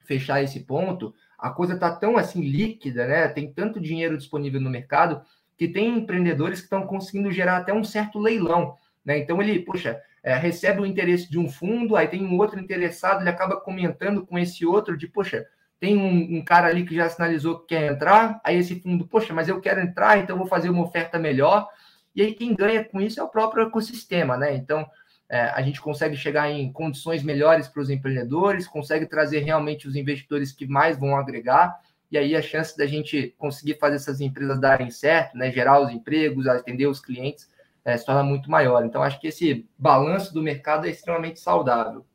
fechar 0.06 0.42
esse 0.42 0.62
ponto, 0.62 1.14
a 1.38 1.50
coisa 1.50 1.74
está 1.74 1.94
tão 1.94 2.18
assim 2.18 2.42
líquida, 2.42 3.06
né? 3.06 3.28
Tem 3.28 3.52
tanto 3.52 3.80
dinheiro 3.80 4.18
disponível 4.18 4.62
no 4.62 4.70
mercado 4.70 5.22
que 5.58 5.68
tem 5.68 5.98
empreendedores 5.98 6.60
que 6.60 6.66
estão 6.66 6.86
conseguindo 6.88 7.32
gerar 7.32 7.58
até 7.58 7.74
um 7.74 7.84
certo 7.84 8.20
leilão. 8.20 8.78
Né? 9.04 9.20
Então 9.20 9.42
ele, 9.42 9.60
poxa, 9.60 10.02
é, 10.24 10.36
recebe 10.36 10.82
o 10.82 10.86
interesse 10.86 11.30
de 11.30 11.38
um 11.38 11.50
fundo, 11.50 11.96
aí 11.96 12.08
tem 12.08 12.24
um 12.24 12.38
outro 12.38 12.60
interessado, 12.60 13.22
ele 13.22 13.30
acaba 13.30 13.60
comentando 13.60 14.26
com 14.26 14.38
esse 14.38 14.66
outro 14.66 14.98
de, 14.98 15.08
poxa, 15.08 15.46
tem 15.84 15.98
um, 15.98 16.38
um, 16.38 16.42
cara 16.42 16.68
ali 16.68 16.86
que 16.86 16.96
já 16.96 17.10
sinalizou 17.10 17.60
que 17.60 17.76
quer 17.76 17.92
entrar, 17.92 18.40
aí 18.42 18.58
esse 18.58 18.80
fundo, 18.80 19.06
poxa, 19.06 19.34
mas 19.34 19.50
eu 19.50 19.60
quero 19.60 19.82
entrar, 19.82 20.18
então 20.18 20.38
vou 20.38 20.48
fazer 20.48 20.70
uma 20.70 20.82
oferta 20.82 21.20
melhor. 21.20 21.68
E 22.16 22.22
aí 22.22 22.34
quem 22.34 22.56
ganha 22.56 22.86
com 22.86 23.02
isso 23.02 23.20
é 23.20 23.24
o 23.24 23.28
próprio 23.28 23.68
ecossistema, 23.68 24.38
né? 24.38 24.56
Então 24.56 24.90
é, 25.28 25.42
a 25.42 25.62
gente 25.62 25.82
consegue 25.82 26.16
chegar 26.16 26.50
em 26.50 26.72
condições 26.72 27.22
melhores 27.22 27.68
para 27.68 27.82
os 27.82 27.90
empreendedores, 27.90 28.66
consegue 28.66 29.06
trazer 29.06 29.40
realmente 29.40 29.86
os 29.86 29.98
investidores 29.98 30.54
que 30.54 30.66
mais 30.66 30.98
vão 30.98 31.18
agregar, 31.18 31.78
e 32.10 32.18
aí 32.18 32.34
a 32.34 32.42
chance 32.42 32.78
da 32.78 32.86
gente 32.86 33.36
conseguir 33.38 33.78
fazer 33.78 33.98
essas 33.98 34.22
empresas 34.22 34.62
darem 34.62 34.90
certo, 34.90 35.38
né? 35.38 35.52
Gerar 35.52 35.82
os 35.82 35.92
empregos, 35.92 36.48
atender 36.48 36.88
os 36.88 37.02
clientes, 37.02 37.52
é, 37.84 37.98
se 37.98 38.06
torna 38.06 38.24
muito 38.24 38.50
maior. 38.50 38.86
Então 38.86 39.04
acho 39.04 39.20
que 39.20 39.28
esse 39.28 39.68
balanço 39.78 40.34
do 40.34 40.42
mercado 40.42 40.88
é 40.88 40.92
extremamente 40.92 41.42
saudável. 41.42 42.06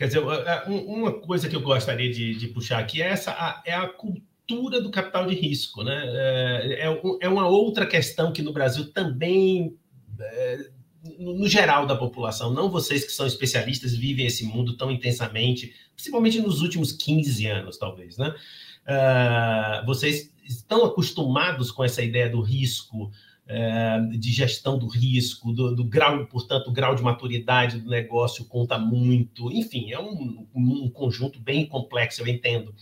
Quer 0.00 0.06
dizer, 0.06 0.22
é, 0.22 0.64
uma 0.66 1.12
coisa 1.12 1.46
que 1.46 1.54
eu 1.54 1.60
gostaria 1.60 2.10
de, 2.10 2.34
de 2.34 2.48
puxar 2.48 2.78
aqui 2.78 3.02
é 3.02 3.08
essa 3.08 3.60
é 3.66 3.74
a 3.74 3.86
cultura 3.86 4.80
do 4.80 4.90
capital 4.90 5.26
de 5.26 5.34
risco, 5.34 5.84
né? 5.84 6.02
É, 6.06 6.88
é, 6.88 7.00
é 7.20 7.28
uma 7.28 7.46
outra 7.46 7.84
questão 7.84 8.32
que 8.32 8.40
no 8.40 8.50
Brasil 8.50 8.90
também, 8.94 9.76
é, 10.18 10.70
no 11.18 11.46
geral 11.46 11.84
da 11.84 11.94
população, 11.94 12.50
não 12.50 12.70
vocês 12.70 13.04
que 13.04 13.12
são 13.12 13.26
especialistas 13.26 13.94
vivem 13.94 14.24
esse 14.24 14.42
mundo 14.42 14.74
tão 14.74 14.90
intensamente, 14.90 15.74
principalmente 15.94 16.40
nos 16.40 16.62
últimos 16.62 16.92
15 16.92 17.46
anos, 17.46 17.76
talvez, 17.76 18.16
né? 18.16 18.34
Uh, 18.86 19.84
vocês 19.84 20.32
estão 20.42 20.82
acostumados 20.86 21.70
com 21.70 21.84
essa 21.84 22.02
ideia 22.02 22.30
do 22.30 22.40
risco, 22.40 23.12
de 24.18 24.32
gestão 24.32 24.78
do 24.78 24.86
risco, 24.86 25.52
do, 25.52 25.74
do, 25.74 25.84
grau, 25.84 26.24
portanto, 26.26 26.68
o 26.68 26.72
grau 26.72 26.94
de 26.94 27.02
maturidade 27.02 27.80
do 27.80 27.90
negócio 27.90 28.44
conta 28.44 28.78
muito. 28.78 29.50
Enfim, 29.50 29.92
é 29.92 29.98
um, 29.98 30.46
um 30.54 30.88
conjunto 30.88 31.40
bem 31.40 31.66
complexo, 31.66 32.22
eu 32.22 32.28
entendo. 32.28 32.74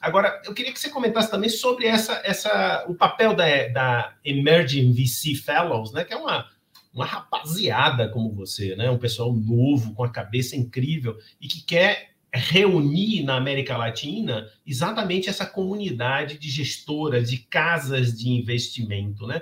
Agora, 0.00 0.40
eu 0.44 0.54
queria 0.54 0.72
que 0.72 0.78
você 0.78 0.90
comentasse 0.90 1.30
também 1.30 1.48
sobre 1.48 1.86
essa, 1.86 2.20
essa, 2.24 2.84
o 2.88 2.94
papel 2.94 3.34
da, 3.34 3.68
da 3.68 4.14
Emerging 4.24 4.92
VC 4.92 5.34
Fellows, 5.34 5.92
né, 5.92 6.04
que 6.04 6.14
é 6.14 6.16
uma, 6.16 6.46
uma 6.92 7.04
rapaziada 7.04 8.08
como 8.08 8.32
você, 8.32 8.76
né, 8.76 8.90
um 8.90 8.98
pessoal 8.98 9.32
novo, 9.32 9.94
com 9.94 10.04
a 10.04 10.10
cabeça 10.10 10.56
incrível 10.56 11.16
e 11.40 11.48
que 11.48 11.62
quer 11.62 12.10
reunir 12.32 13.22
na 13.22 13.36
América 13.36 13.76
Latina 13.76 14.48
exatamente 14.66 15.28
essa 15.28 15.46
comunidade 15.46 16.38
de 16.38 16.50
gestoras, 16.50 17.30
de 17.30 17.38
casas 17.38 18.16
de 18.16 18.28
investimento, 18.28 19.26
né? 19.26 19.40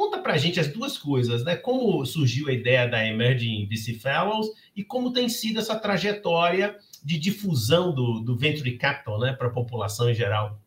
Conta 0.00 0.16
para 0.16 0.32
a 0.32 0.38
gente 0.38 0.58
as 0.58 0.68
duas 0.68 0.96
coisas, 0.96 1.44
né? 1.44 1.56
Como 1.56 2.02
surgiu 2.06 2.48
a 2.48 2.52
ideia 2.54 2.88
da 2.88 3.06
Emerging 3.06 3.68
VC 3.68 3.92
Fellows 3.92 4.48
e 4.74 4.82
como 4.82 5.12
tem 5.12 5.28
sido 5.28 5.60
essa 5.60 5.78
trajetória 5.78 6.74
de 7.04 7.18
difusão 7.18 7.94
do, 7.94 8.18
do 8.20 8.34
Venture 8.34 8.78
Capital 8.78 9.20
né, 9.20 9.34
para 9.34 9.48
a 9.48 9.52
população 9.52 10.08
em 10.08 10.14
geral. 10.14 10.58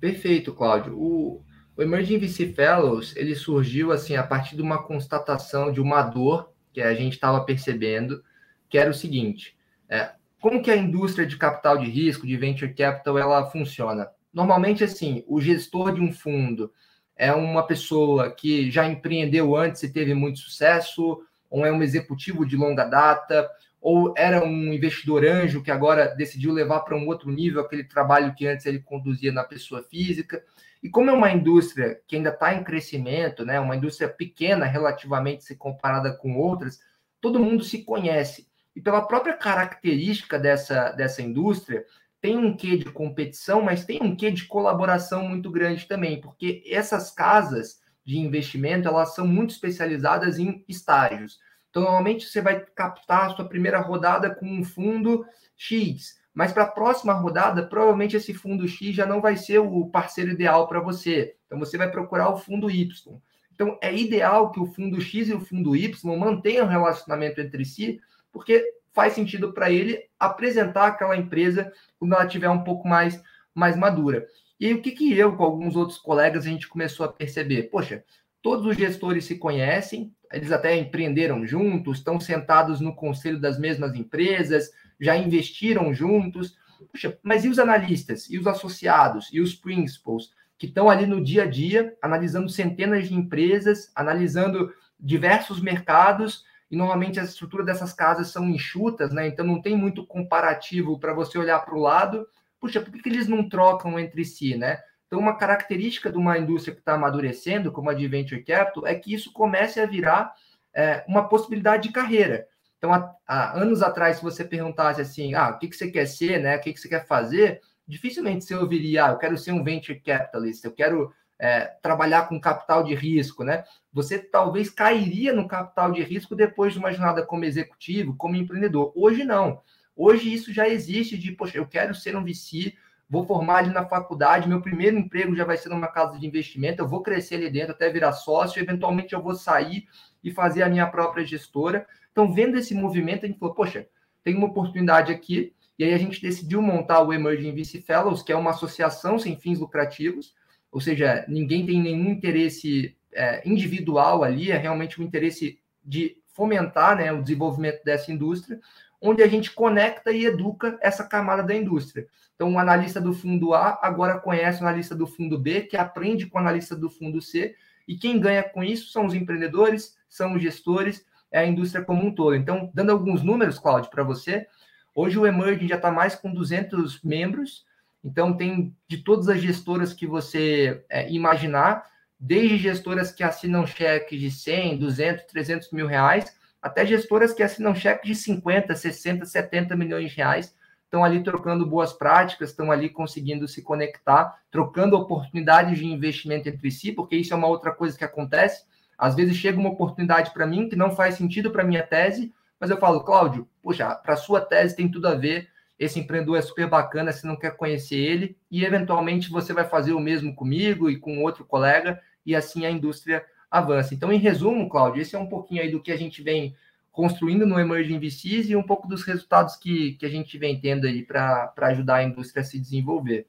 Perfeito, 0.00 0.52
Cláudio. 0.52 0.98
O, 0.98 1.44
o 1.76 1.80
Emerging 1.80 2.18
VC 2.18 2.52
Fellows 2.54 3.14
ele 3.14 3.36
surgiu 3.36 3.92
assim 3.92 4.16
a 4.16 4.24
partir 4.24 4.56
de 4.56 4.62
uma 4.62 4.82
constatação 4.82 5.70
de 5.70 5.80
uma 5.80 6.02
dor 6.02 6.52
que 6.72 6.80
a 6.80 6.92
gente 6.92 7.12
estava 7.12 7.44
percebendo, 7.44 8.20
que 8.68 8.76
era 8.76 8.90
o 8.90 8.94
seguinte: 8.94 9.56
é, 9.88 10.10
como 10.40 10.60
que 10.60 10.72
a 10.72 10.76
indústria 10.76 11.24
de 11.24 11.36
capital 11.36 11.78
de 11.78 11.88
risco, 11.88 12.26
de 12.26 12.36
venture 12.36 12.74
capital, 12.74 13.16
ela 13.16 13.48
funciona? 13.48 14.08
Normalmente, 14.34 14.82
assim, 14.82 15.22
o 15.28 15.40
gestor 15.40 15.94
de 15.94 16.00
um 16.00 16.12
fundo 16.12 16.72
é 17.16 17.32
uma 17.32 17.66
pessoa 17.66 18.30
que 18.30 18.70
já 18.70 18.86
empreendeu 18.86 19.56
antes 19.56 19.82
e 19.82 19.92
teve 19.92 20.12
muito 20.14 20.38
sucesso, 20.38 21.22
ou 21.50 21.64
é 21.64 21.72
um 21.72 21.82
executivo 21.82 22.44
de 22.44 22.56
longa 22.56 22.84
data, 22.84 23.48
ou 23.80 24.12
era 24.16 24.44
um 24.44 24.72
investidor 24.72 25.24
anjo 25.24 25.62
que 25.62 25.70
agora 25.70 26.14
decidiu 26.14 26.52
levar 26.52 26.80
para 26.80 26.96
um 26.96 27.06
outro 27.06 27.30
nível 27.30 27.60
aquele 27.60 27.84
trabalho 27.84 28.34
que 28.34 28.46
antes 28.46 28.66
ele 28.66 28.80
conduzia 28.80 29.32
na 29.32 29.44
pessoa 29.44 29.82
física. 29.82 30.42
E 30.82 30.88
como 30.88 31.08
é 31.08 31.12
uma 31.12 31.30
indústria 31.30 32.00
que 32.06 32.16
ainda 32.16 32.30
está 32.30 32.54
em 32.54 32.64
crescimento, 32.64 33.44
né, 33.44 33.58
uma 33.58 33.76
indústria 33.76 34.08
pequena 34.08 34.66
relativamente 34.66 35.44
se 35.44 35.56
comparada 35.56 36.12
com 36.12 36.36
outras, 36.36 36.80
todo 37.20 37.40
mundo 37.40 37.64
se 37.64 37.82
conhece. 37.82 38.46
E 38.74 38.80
pela 38.80 39.06
própria 39.06 39.34
característica 39.34 40.38
dessa, 40.38 40.90
dessa 40.90 41.22
indústria, 41.22 41.84
tem 42.26 42.36
um 42.36 42.56
quê 42.56 42.76
de 42.76 42.86
competição, 42.86 43.62
mas 43.62 43.84
tem 43.84 44.02
um 44.02 44.16
quê 44.16 44.32
de 44.32 44.46
colaboração 44.46 45.28
muito 45.28 45.48
grande 45.48 45.86
também, 45.86 46.20
porque 46.20 46.60
essas 46.66 47.08
casas 47.12 47.80
de 48.04 48.18
investimento, 48.18 48.88
elas 48.88 49.14
são 49.14 49.24
muito 49.24 49.50
especializadas 49.50 50.36
em 50.36 50.64
estágios. 50.66 51.38
Então, 51.70 51.84
normalmente 51.84 52.26
você 52.26 52.40
vai 52.40 52.66
captar 52.74 53.26
a 53.26 53.36
sua 53.36 53.48
primeira 53.48 53.78
rodada 53.78 54.34
com 54.34 54.44
um 54.44 54.64
fundo 54.64 55.24
X, 55.56 56.18
mas 56.34 56.52
para 56.52 56.64
a 56.64 56.68
próxima 56.68 57.12
rodada, 57.12 57.64
provavelmente 57.64 58.16
esse 58.16 58.34
fundo 58.34 58.66
X 58.66 58.92
já 58.92 59.06
não 59.06 59.20
vai 59.20 59.36
ser 59.36 59.60
o 59.60 59.86
parceiro 59.86 60.32
ideal 60.32 60.66
para 60.66 60.80
você. 60.80 61.36
Então, 61.46 61.60
você 61.60 61.78
vai 61.78 61.92
procurar 61.92 62.30
o 62.30 62.36
fundo 62.36 62.68
Y. 62.68 63.20
Então, 63.54 63.78
é 63.80 63.94
ideal 63.94 64.50
que 64.50 64.58
o 64.58 64.66
fundo 64.66 65.00
X 65.00 65.28
e 65.28 65.32
o 65.32 65.40
fundo 65.40 65.76
Y 65.76 66.18
mantenham 66.18 66.66
relacionamento 66.66 67.40
entre 67.40 67.64
si, 67.64 68.00
porque 68.32 68.68
faz 68.96 69.12
sentido 69.12 69.52
para 69.52 69.70
ele 69.70 70.04
apresentar 70.18 70.86
aquela 70.86 71.14
empresa 71.14 71.70
quando 71.98 72.14
ela 72.14 72.26
tiver 72.26 72.48
um 72.48 72.64
pouco 72.64 72.88
mais, 72.88 73.22
mais 73.54 73.76
madura. 73.76 74.26
E 74.58 74.64
aí, 74.64 74.72
o 74.72 74.80
que, 74.80 74.90
que 74.90 75.12
eu, 75.12 75.36
com 75.36 75.44
alguns 75.44 75.76
outros 75.76 75.98
colegas, 75.98 76.46
a 76.46 76.48
gente 76.48 76.66
começou 76.66 77.04
a 77.04 77.12
perceber? 77.12 77.64
Poxa, 77.64 78.02
todos 78.40 78.64
os 78.64 78.74
gestores 78.74 79.26
se 79.26 79.36
conhecem, 79.36 80.14
eles 80.32 80.50
até 80.50 80.74
empreenderam 80.74 81.46
juntos, 81.46 81.98
estão 81.98 82.18
sentados 82.18 82.80
no 82.80 82.96
conselho 82.96 83.38
das 83.38 83.58
mesmas 83.58 83.94
empresas, 83.94 84.70
já 84.98 85.14
investiram 85.14 85.92
juntos. 85.92 86.56
Poxa, 86.90 87.18
mas 87.22 87.44
e 87.44 87.50
os 87.50 87.58
analistas, 87.58 88.30
e 88.30 88.38
os 88.38 88.46
associados, 88.46 89.28
e 89.30 89.42
os 89.42 89.54
principals, 89.54 90.30
que 90.56 90.64
estão 90.64 90.88
ali 90.88 91.06
no 91.06 91.22
dia 91.22 91.42
a 91.42 91.46
dia, 91.46 91.94
analisando 92.00 92.48
centenas 92.48 93.08
de 93.08 93.14
empresas, 93.14 93.92
analisando 93.94 94.72
diversos 94.98 95.60
mercados 95.60 96.46
e 96.70 96.76
normalmente 96.76 97.20
a 97.20 97.24
estrutura 97.24 97.64
dessas 97.64 97.92
casas 97.92 98.28
são 98.28 98.48
enxutas, 98.48 99.12
né? 99.12 99.26
Então 99.28 99.46
não 99.46 99.60
tem 99.60 99.76
muito 99.76 100.06
comparativo 100.06 100.98
para 100.98 101.12
você 101.12 101.38
olhar 101.38 101.60
para 101.60 101.74
o 101.74 101.80
lado. 101.80 102.26
Puxa, 102.60 102.80
por 102.80 102.92
que, 102.92 103.02
que 103.02 103.08
eles 103.08 103.28
não 103.28 103.48
trocam 103.48 103.98
entre 103.98 104.24
si, 104.24 104.56
né? 104.56 104.78
Então, 105.06 105.20
uma 105.20 105.36
característica 105.36 106.10
de 106.10 106.18
uma 106.18 106.36
indústria 106.36 106.74
que 106.74 106.80
está 106.80 106.94
amadurecendo, 106.94 107.70
como 107.70 107.90
a 107.90 107.94
de 107.94 108.08
Venture 108.08 108.42
Capital, 108.42 108.86
é 108.86 108.94
que 108.94 109.14
isso 109.14 109.32
comece 109.32 109.80
a 109.80 109.86
virar 109.86 110.34
é, 110.74 111.04
uma 111.06 111.28
possibilidade 111.28 111.84
de 111.84 111.94
carreira. 111.94 112.46
Então, 112.76 112.92
há, 112.92 113.14
há, 113.26 113.58
anos 113.58 113.82
atrás, 113.82 114.16
se 114.16 114.22
você 114.22 114.44
perguntasse 114.44 115.00
assim, 115.00 115.34
ah, 115.34 115.50
o 115.50 115.58
que, 115.58 115.68
que 115.68 115.76
você 115.76 115.90
quer 115.90 116.06
ser, 116.06 116.40
né? 116.40 116.56
O 116.56 116.60
que, 116.60 116.72
que 116.72 116.80
você 116.80 116.88
quer 116.88 117.06
fazer? 117.06 117.60
Dificilmente 117.86 118.44
você 118.44 118.54
ouviria, 118.56 119.06
ah, 119.06 119.10
eu 119.10 119.18
quero 119.18 119.38
ser 119.38 119.52
um 119.52 119.62
Venture 119.62 120.00
Capitalist, 120.00 120.64
eu 120.64 120.72
quero 120.72 121.12
é, 121.38 121.66
trabalhar 121.82 122.28
com 122.28 122.40
capital 122.40 122.82
de 122.82 122.94
risco, 122.94 123.44
né? 123.44 123.64
Você 123.92 124.18
talvez 124.18 124.70
cairia 124.70 125.32
no 125.32 125.46
capital 125.46 125.92
de 125.92 126.02
risco 126.02 126.34
depois 126.34 126.72
de 126.72 126.78
uma 126.78 126.92
jornada 126.92 127.24
como 127.24 127.44
executivo, 127.44 128.16
como 128.16 128.36
empreendedor. 128.36 128.92
Hoje 128.94 129.24
não. 129.24 129.60
Hoje 129.94 130.32
isso 130.32 130.52
já 130.52 130.68
existe 130.68 131.16
de, 131.16 131.32
poxa, 131.32 131.58
eu 131.58 131.66
quero 131.66 131.94
ser 131.94 132.16
um 132.16 132.24
VC, 132.24 132.74
vou 133.08 133.24
formar 133.26 133.58
ali 133.58 133.70
na 133.70 133.86
faculdade, 133.86 134.48
meu 134.48 134.60
primeiro 134.60 134.98
emprego 134.98 135.34
já 135.34 135.44
vai 135.44 135.56
ser 135.56 135.68
numa 135.68 135.88
casa 135.88 136.18
de 136.18 136.26
investimento, 136.26 136.82
eu 136.82 136.88
vou 136.88 137.02
crescer 137.02 137.36
ali 137.36 137.50
dentro 137.50 137.72
até 137.72 137.88
virar 137.88 138.12
sócio, 138.12 138.60
eventualmente 138.60 139.14
eu 139.14 139.22
vou 139.22 139.34
sair 139.34 139.86
e 140.22 140.30
fazer 140.30 140.62
a 140.62 140.68
minha 140.68 140.86
própria 140.86 141.24
gestora. 141.24 141.86
Então, 142.12 142.32
vendo 142.32 142.58
esse 142.58 142.74
movimento, 142.74 143.24
a 143.24 143.28
gente 143.28 143.38
falou, 143.38 143.54
poxa, 143.54 143.86
tem 144.24 144.34
uma 144.34 144.48
oportunidade 144.48 145.12
aqui, 145.12 145.54
e 145.78 145.84
aí 145.84 145.94
a 145.94 145.98
gente 145.98 146.20
decidiu 146.20 146.60
montar 146.60 147.02
o 147.02 147.12
Emerging 147.12 147.54
VC 147.54 147.80
Fellows, 147.80 148.22
que 148.22 148.32
é 148.32 148.36
uma 148.36 148.50
associação 148.50 149.18
sem 149.18 149.38
fins 149.38 149.60
lucrativos, 149.60 150.34
ou 150.76 150.80
seja, 150.82 151.24
ninguém 151.26 151.64
tem 151.64 151.80
nenhum 151.80 152.10
interesse 152.10 152.94
é, 153.10 153.40
individual 153.48 154.22
ali, 154.22 154.50
é 154.50 154.58
realmente 154.58 155.00
um 155.00 155.04
interesse 155.04 155.58
de 155.82 156.18
fomentar 156.34 156.98
né, 156.98 157.10
o 157.10 157.22
desenvolvimento 157.22 157.82
dessa 157.82 158.12
indústria, 158.12 158.60
onde 159.00 159.22
a 159.22 159.26
gente 159.26 159.52
conecta 159.52 160.12
e 160.12 160.26
educa 160.26 160.78
essa 160.82 161.02
camada 161.02 161.42
da 161.42 161.54
indústria. 161.54 162.06
Então, 162.34 162.52
o 162.52 162.58
analista 162.58 163.00
do 163.00 163.14
fundo 163.14 163.54
A 163.54 163.78
agora 163.80 164.18
conhece 164.18 164.62
o 164.62 164.66
analista 164.66 164.94
do 164.94 165.06
fundo 165.06 165.38
B, 165.38 165.62
que 165.62 165.78
aprende 165.78 166.26
com 166.26 166.36
o 166.36 166.42
analista 166.42 166.76
do 166.76 166.90
fundo 166.90 167.22
C, 167.22 167.56
e 167.88 167.96
quem 167.96 168.20
ganha 168.20 168.42
com 168.42 168.62
isso 168.62 168.92
são 168.92 169.06
os 169.06 169.14
empreendedores, 169.14 169.96
são 170.10 170.34
os 170.34 170.42
gestores, 170.42 171.06
é 171.32 171.38
a 171.38 171.46
indústria 171.46 171.82
como 171.82 172.04
um 172.04 172.14
todo. 172.14 172.34
Então, 172.34 172.70
dando 172.74 172.92
alguns 172.92 173.22
números, 173.22 173.58
Cláudio, 173.58 173.90
para 173.90 174.04
você, 174.04 174.46
hoje 174.94 175.18
o 175.18 175.26
Emerging 175.26 175.68
já 175.68 175.76
está 175.76 175.90
mais 175.90 176.14
com 176.14 176.30
200 176.30 177.00
membros, 177.02 177.64
então, 178.06 178.36
tem 178.36 178.72
de 178.86 178.98
todas 178.98 179.28
as 179.28 179.42
gestoras 179.42 179.92
que 179.92 180.06
você 180.06 180.84
é, 180.88 181.10
imaginar, 181.10 181.84
desde 182.18 182.56
gestoras 182.56 183.10
que 183.10 183.24
assinam 183.24 183.66
cheques 183.66 184.20
de 184.20 184.30
100, 184.30 184.78
200, 184.78 185.24
300 185.24 185.72
mil 185.72 185.88
reais, 185.88 186.32
até 186.62 186.86
gestoras 186.86 187.32
que 187.32 187.42
assinam 187.42 187.74
cheques 187.74 188.06
de 188.06 188.14
50, 188.14 188.72
60, 188.76 189.24
70 189.24 189.74
milhões 189.74 190.10
de 190.10 190.16
reais, 190.16 190.54
estão 190.84 191.02
ali 191.02 191.20
trocando 191.20 191.66
boas 191.66 191.92
práticas, 191.92 192.50
estão 192.50 192.70
ali 192.70 192.88
conseguindo 192.88 193.48
se 193.48 193.60
conectar, 193.60 194.38
trocando 194.52 194.96
oportunidades 194.96 195.76
de 195.76 195.84
investimento 195.84 196.48
entre 196.48 196.70
si, 196.70 196.92
porque 196.92 197.16
isso 197.16 197.34
é 197.34 197.36
uma 197.36 197.48
outra 197.48 197.72
coisa 197.72 197.98
que 197.98 198.04
acontece. 198.04 198.64
Às 198.96 199.16
vezes 199.16 199.36
chega 199.36 199.58
uma 199.58 199.70
oportunidade 199.70 200.32
para 200.32 200.46
mim 200.46 200.68
que 200.68 200.76
não 200.76 200.92
faz 200.92 201.16
sentido 201.16 201.50
para 201.50 201.64
minha 201.64 201.82
tese, 201.82 202.32
mas 202.60 202.70
eu 202.70 202.76
falo, 202.76 203.02
Cláudio, 203.02 203.48
poxa, 203.60 203.96
para 203.96 204.14
sua 204.16 204.40
tese 204.40 204.76
tem 204.76 204.88
tudo 204.88 205.08
a 205.08 205.14
ver, 205.16 205.48
esse 205.78 206.00
empreendedor 206.00 206.38
é 206.38 206.42
super 206.42 206.68
bacana, 206.68 207.12
você 207.12 207.26
não 207.26 207.36
quer 207.36 207.56
conhecer 207.56 207.96
ele, 207.96 208.36
e 208.50 208.64
eventualmente 208.64 209.30
você 209.30 209.52
vai 209.52 209.64
fazer 209.64 209.92
o 209.92 210.00
mesmo 210.00 210.34
comigo 210.34 210.90
e 210.90 210.98
com 210.98 211.22
outro 211.22 211.44
colega, 211.44 212.00
e 212.24 212.34
assim 212.34 212.64
a 212.64 212.70
indústria 212.70 213.24
avança. 213.50 213.94
Então, 213.94 214.12
em 214.12 214.18
resumo, 214.18 214.68
Cláudio, 214.68 215.02
esse 215.02 215.14
é 215.14 215.18
um 215.18 215.28
pouquinho 215.28 215.62
aí 215.62 215.70
do 215.70 215.82
que 215.82 215.92
a 215.92 215.96
gente 215.96 216.22
vem 216.22 216.54
construindo 216.90 217.44
no 217.44 217.60
Emerging 217.60 217.98
VCs 217.98 218.48
e 218.48 218.56
um 218.56 218.62
pouco 218.62 218.88
dos 218.88 219.02
resultados 219.02 219.54
que, 219.56 219.92
que 219.92 220.06
a 220.06 220.08
gente 220.08 220.38
vem 220.38 220.58
tendo 220.58 220.86
aí 220.86 221.02
para 221.02 221.52
ajudar 221.58 221.96
a 221.96 222.04
indústria 222.04 222.40
a 222.40 222.44
se 222.44 222.58
desenvolver. 222.58 223.26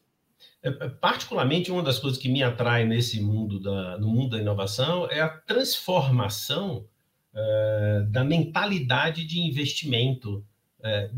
É, 0.63 0.69
é, 0.69 0.89
particularmente, 0.89 1.71
uma 1.71 1.83
das 1.83 1.99
coisas 1.99 2.17
que 2.17 2.29
me 2.29 2.41
atrai 2.41 2.85
nesse 2.85 3.21
mundo 3.21 3.59
da, 3.59 3.97
no 3.97 4.07
mundo 4.07 4.31
da 4.31 4.41
inovação 4.41 5.09
é 5.11 5.19
a 5.19 5.27
transformação 5.27 6.85
uh, 7.33 8.05
da 8.09 8.23
mentalidade 8.23 9.25
de 9.25 9.39
investimento 9.39 10.45
uh, 10.79 11.17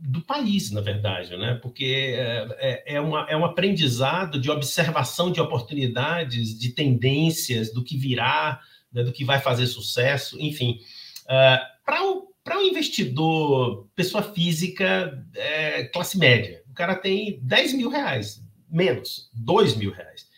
do 0.00 0.22
país, 0.22 0.70
na 0.70 0.80
verdade, 0.80 1.36
né? 1.36 1.58
porque 1.60 2.14
é, 2.16 2.48
é, 2.58 2.94
é, 2.94 3.00
uma, 3.00 3.26
é 3.28 3.36
um 3.36 3.44
aprendizado 3.44 4.40
de 4.40 4.50
observação 4.50 5.30
de 5.30 5.40
oportunidades, 5.40 6.58
de 6.58 6.70
tendências, 6.70 7.72
do 7.72 7.84
que 7.84 7.98
virá, 7.98 8.60
né? 8.90 9.02
do 9.02 9.12
que 9.12 9.24
vai 9.24 9.38
fazer 9.38 9.66
sucesso, 9.66 10.40
enfim. 10.40 10.80
Uh, 11.24 11.84
Para 11.84 12.02
um, 12.02 12.26
um 12.50 12.62
investidor, 12.62 13.88
pessoa 13.94 14.22
física, 14.22 15.22
é, 15.34 15.84
classe 15.84 16.16
média, 16.16 16.62
o 16.70 16.72
cara 16.72 16.94
tem 16.94 17.38
10 17.42 17.74
mil 17.74 17.90
reais, 17.90 18.42
menos, 18.70 19.28
2 19.34 19.76
mil 19.76 19.92
reais. 19.92 20.28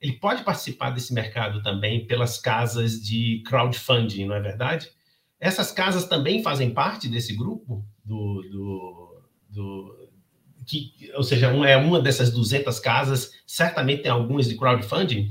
Ele 0.00 0.14
pode 0.14 0.42
participar 0.44 0.90
desse 0.90 1.12
mercado 1.12 1.62
também 1.62 2.06
pelas 2.06 2.38
casas 2.38 3.02
de 3.02 3.42
crowdfunding, 3.44 4.24
não 4.24 4.34
é 4.34 4.40
verdade? 4.40 4.90
Essas 5.38 5.70
casas 5.70 6.06
também 6.06 6.42
fazem 6.42 6.70
parte 6.70 7.06
desse 7.06 7.36
grupo 7.36 7.84
do, 8.02 8.42
do 8.50 9.09
do 9.50 10.08
que, 10.66 11.10
ou 11.14 11.22
seja, 11.22 11.52
um, 11.52 11.64
é 11.64 11.76
uma 11.76 12.00
dessas 12.00 12.30
200 12.30 12.78
casas, 12.78 13.32
certamente 13.46 14.02
tem 14.02 14.10
algumas 14.10 14.48
de 14.48 14.56
crowdfunding? 14.56 15.30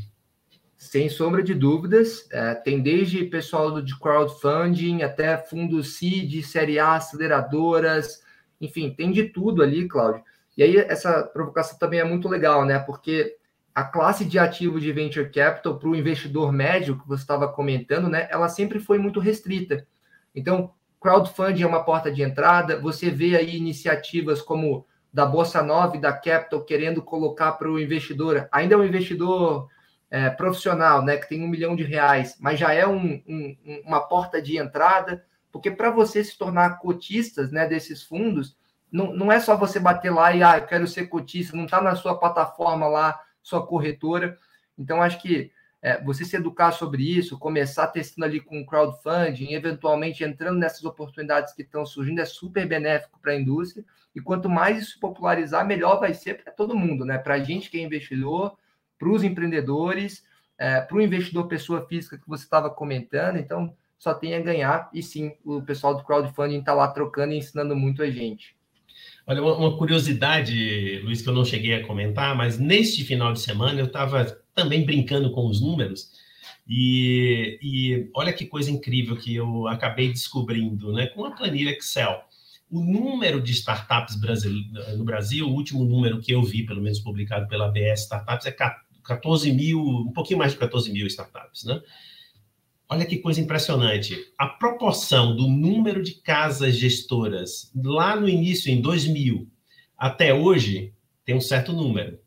Sem 0.75 1.09
sombra 1.09 1.43
de 1.43 1.53
dúvidas, 1.53 2.27
é, 2.31 2.55
tem 2.55 2.81
desde 2.81 3.25
pessoal 3.25 3.81
de 3.81 3.97
crowdfunding 3.97 5.01
até 5.01 5.37
fundos 5.37 5.95
seed, 5.95 6.43
série 6.43 6.79
A, 6.79 6.95
aceleradoras, 6.95 8.21
enfim, 8.59 8.93
tem 8.93 9.11
de 9.11 9.25
tudo 9.25 9.61
ali, 9.61 9.87
Cláudio. 9.87 10.23
E 10.57 10.63
aí 10.63 10.77
essa 10.77 11.23
provocação 11.23 11.77
também 11.77 11.99
é 11.99 12.03
muito 12.03 12.27
legal, 12.27 12.65
né? 12.65 12.79
Porque 12.79 13.37
a 13.73 13.83
classe 13.83 14.25
de 14.25 14.37
ativo 14.37 14.79
de 14.79 14.91
venture 14.91 15.29
capital 15.29 15.77
para 15.77 15.87
o 15.87 15.95
investidor 15.95 16.51
médio 16.51 16.99
que 16.99 17.07
você 17.07 17.23
estava 17.23 17.47
comentando, 17.47 18.09
né? 18.09 18.27
Ela 18.29 18.49
sempre 18.49 18.79
foi 18.79 18.97
muito 18.97 19.21
restrita. 19.21 19.87
Então, 20.35 20.73
crowdfunding 20.99 21.63
é 21.63 21.67
uma 21.67 21.83
porta 21.83 22.11
de 22.11 22.21
entrada. 22.21 22.79
Você 22.79 23.09
vê 23.09 23.35
aí 23.35 23.55
iniciativas 23.55 24.41
como 24.41 24.85
da 25.11 25.25
Bossa 25.25 25.61
Nova 25.63 25.97
e 25.97 26.01
da 26.01 26.13
Capital 26.13 26.63
querendo 26.63 27.01
colocar 27.01 27.53
para 27.53 27.69
o 27.69 27.79
investidor, 27.79 28.47
ainda 28.51 28.75
é 28.75 28.77
um 28.77 28.85
investidor 28.85 29.67
é, 30.09 30.29
profissional, 30.29 31.03
né, 31.03 31.17
que 31.17 31.27
tem 31.27 31.43
um 31.43 31.47
milhão 31.47 31.75
de 31.75 31.83
reais, 31.83 32.35
mas 32.39 32.59
já 32.59 32.73
é 32.73 32.85
um, 32.87 33.21
um, 33.27 33.81
uma 33.85 34.01
porta 34.01 34.41
de 34.41 34.57
entrada, 34.57 35.23
porque 35.51 35.71
para 35.71 35.89
você 35.89 36.23
se 36.23 36.37
tornar 36.37 36.77
cotistas 36.79 37.51
né, 37.51 37.67
desses 37.67 38.03
fundos, 38.03 38.55
não, 38.91 39.13
não 39.13 39.31
é 39.31 39.39
só 39.39 39.55
você 39.55 39.79
bater 39.79 40.11
lá 40.11 40.33
e, 40.33 40.41
ah, 40.43 40.57
eu 40.57 40.65
quero 40.65 40.87
ser 40.87 41.07
cotista, 41.07 41.55
não 41.55 41.65
está 41.65 41.81
na 41.81 41.95
sua 41.95 42.17
plataforma 42.19 42.87
lá, 42.87 43.19
sua 43.41 43.65
corretora. 43.65 44.37
Então, 44.77 45.01
acho 45.01 45.21
que 45.21 45.51
é, 45.81 46.01
você 46.03 46.25
se 46.25 46.35
educar 46.35 46.71
sobre 46.71 47.03
isso, 47.03 47.39
começar 47.39 47.87
testando 47.87 48.25
ali 48.25 48.39
com 48.39 48.65
crowdfunding, 48.65 49.53
eventualmente 49.53 50.23
entrando 50.23 50.59
nessas 50.59 50.83
oportunidades 50.83 51.53
que 51.53 51.61
estão 51.61 51.85
surgindo, 51.85 52.19
é 52.19 52.25
super 52.25 52.67
benéfico 52.67 53.19
para 53.21 53.31
a 53.31 53.39
indústria. 53.39 53.85
E 54.13 54.19
quanto 54.19 54.49
mais 54.49 54.83
isso 54.83 54.99
popularizar, 54.99 55.65
melhor 55.65 55.99
vai 55.99 56.13
ser 56.13 56.43
para 56.43 56.51
todo 56.51 56.75
mundo, 56.75 57.05
né? 57.05 57.17
Para 57.17 57.35
a 57.35 57.43
gente 57.43 57.69
que 57.69 57.77
é 57.77 57.81
investidor, 57.81 58.57
para 58.97 59.09
os 59.09 59.23
empreendedores, 59.23 60.23
é, 60.57 60.81
para 60.81 60.97
o 60.97 61.01
investidor 61.01 61.47
pessoa 61.47 61.85
física 61.87 62.17
que 62.17 62.27
você 62.27 62.43
estava 62.43 62.69
comentando. 62.69 63.37
Então, 63.37 63.73
só 63.97 64.13
tem 64.13 64.35
a 64.35 64.41
ganhar. 64.41 64.89
E 64.93 65.01
sim, 65.01 65.33
o 65.45 65.61
pessoal 65.61 65.95
do 65.95 66.03
crowdfunding 66.03 66.59
está 66.59 66.73
lá 66.73 66.87
trocando 66.89 67.33
e 67.33 67.37
ensinando 67.37 67.75
muito 67.75 68.01
a 68.01 68.09
gente. 68.09 68.57
Olha, 69.25 69.43
uma 69.43 69.77
curiosidade, 69.77 71.01
Luiz, 71.03 71.21
que 71.21 71.29
eu 71.29 71.33
não 71.33 71.45
cheguei 71.45 71.75
a 71.75 71.85
comentar, 71.85 72.35
mas 72.35 72.57
neste 72.57 73.03
final 73.03 73.31
de 73.31 73.39
semana 73.39 73.79
eu 73.79 73.85
estava 73.85 74.38
também 74.53 74.85
brincando 74.85 75.31
com 75.31 75.47
os 75.47 75.61
números 75.61 76.11
e, 76.71 77.57
e, 77.63 78.09
olha 78.13 78.31
que 78.31 78.45
coisa 78.45 78.69
incrível 78.69 79.17
que 79.17 79.35
eu 79.35 79.67
acabei 79.67 80.09
descobrindo, 80.09 80.93
né? 80.93 81.07
Com 81.07 81.25
a 81.25 81.31
planilha 81.31 81.71
Excel. 81.71 82.21
O 82.69 82.81
número 82.81 83.41
de 83.41 83.51
startups 83.51 84.15
no 84.95 85.03
Brasil, 85.03 85.47
o 85.47 85.51
último 85.51 85.83
número 85.83 86.21
que 86.21 86.31
eu 86.31 86.43
vi, 86.43 86.63
pelo 86.63 86.79
menos 86.79 86.99
publicado 86.99 87.47
pela 87.47 87.65
ABS 87.65 88.01
Startups, 88.01 88.45
é 88.45 88.55
14 89.03 89.51
mil, 89.51 89.81
um 89.81 90.11
pouquinho 90.13 90.37
mais 90.37 90.51
de 90.51 90.59
14 90.59 90.91
mil 90.91 91.07
startups, 91.07 91.63
né? 91.63 91.81
Olha 92.87 93.05
que 93.05 93.17
coisa 93.17 93.41
impressionante. 93.41 94.15
A 94.37 94.45
proporção 94.45 95.35
do 95.35 95.47
número 95.47 96.03
de 96.03 96.13
casas 96.21 96.75
gestoras 96.75 97.71
lá 97.75 98.15
no 98.15 98.29
início, 98.29 98.71
em 98.71 98.79
2000, 98.79 99.49
até 99.97 100.31
hoje, 100.31 100.93
tem 101.25 101.35
um 101.35 101.41
certo 101.41 101.73
número. 101.73 102.19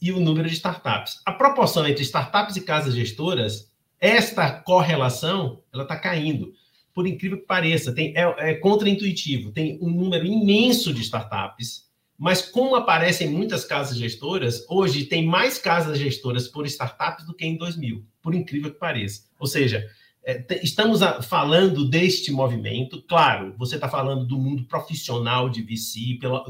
E 0.00 0.12
o 0.12 0.20
número 0.20 0.48
de 0.48 0.54
startups. 0.54 1.20
A 1.24 1.32
proporção 1.32 1.86
entre 1.86 2.02
startups 2.02 2.56
e 2.56 2.60
casas 2.60 2.94
gestoras, 2.94 3.70
esta 4.00 4.50
correlação, 4.50 5.62
ela 5.72 5.82
está 5.82 5.96
caindo. 5.96 6.52
Por 6.94 7.06
incrível 7.06 7.38
que 7.38 7.46
pareça, 7.46 7.92
tem, 7.92 8.12
é, 8.16 8.50
é 8.50 8.54
contraintuitivo. 8.54 9.52
Tem 9.52 9.78
um 9.80 9.90
número 9.90 10.26
imenso 10.26 10.92
de 10.92 11.02
startups, 11.02 11.88
mas 12.18 12.42
como 12.42 12.74
aparecem 12.74 13.30
muitas 13.30 13.64
casas 13.64 13.96
gestoras, 13.96 14.64
hoje 14.68 15.04
tem 15.04 15.24
mais 15.24 15.58
casas 15.58 15.98
gestoras 15.98 16.48
por 16.48 16.66
startups 16.66 17.24
do 17.24 17.32
que 17.32 17.46
em 17.46 17.56
2000, 17.56 18.04
por 18.20 18.34
incrível 18.34 18.72
que 18.72 18.78
pareça. 18.78 19.22
Ou 19.38 19.46
seja, 19.46 19.88
é, 20.24 20.44
estamos 20.62 21.00
falando 21.28 21.88
deste 21.88 22.32
movimento, 22.32 23.00
claro, 23.02 23.54
você 23.56 23.76
está 23.76 23.88
falando 23.88 24.26
do 24.26 24.36
mundo 24.36 24.64
profissional 24.64 25.48
de 25.48 25.62
VC, 25.62 26.18
pelo 26.20 26.44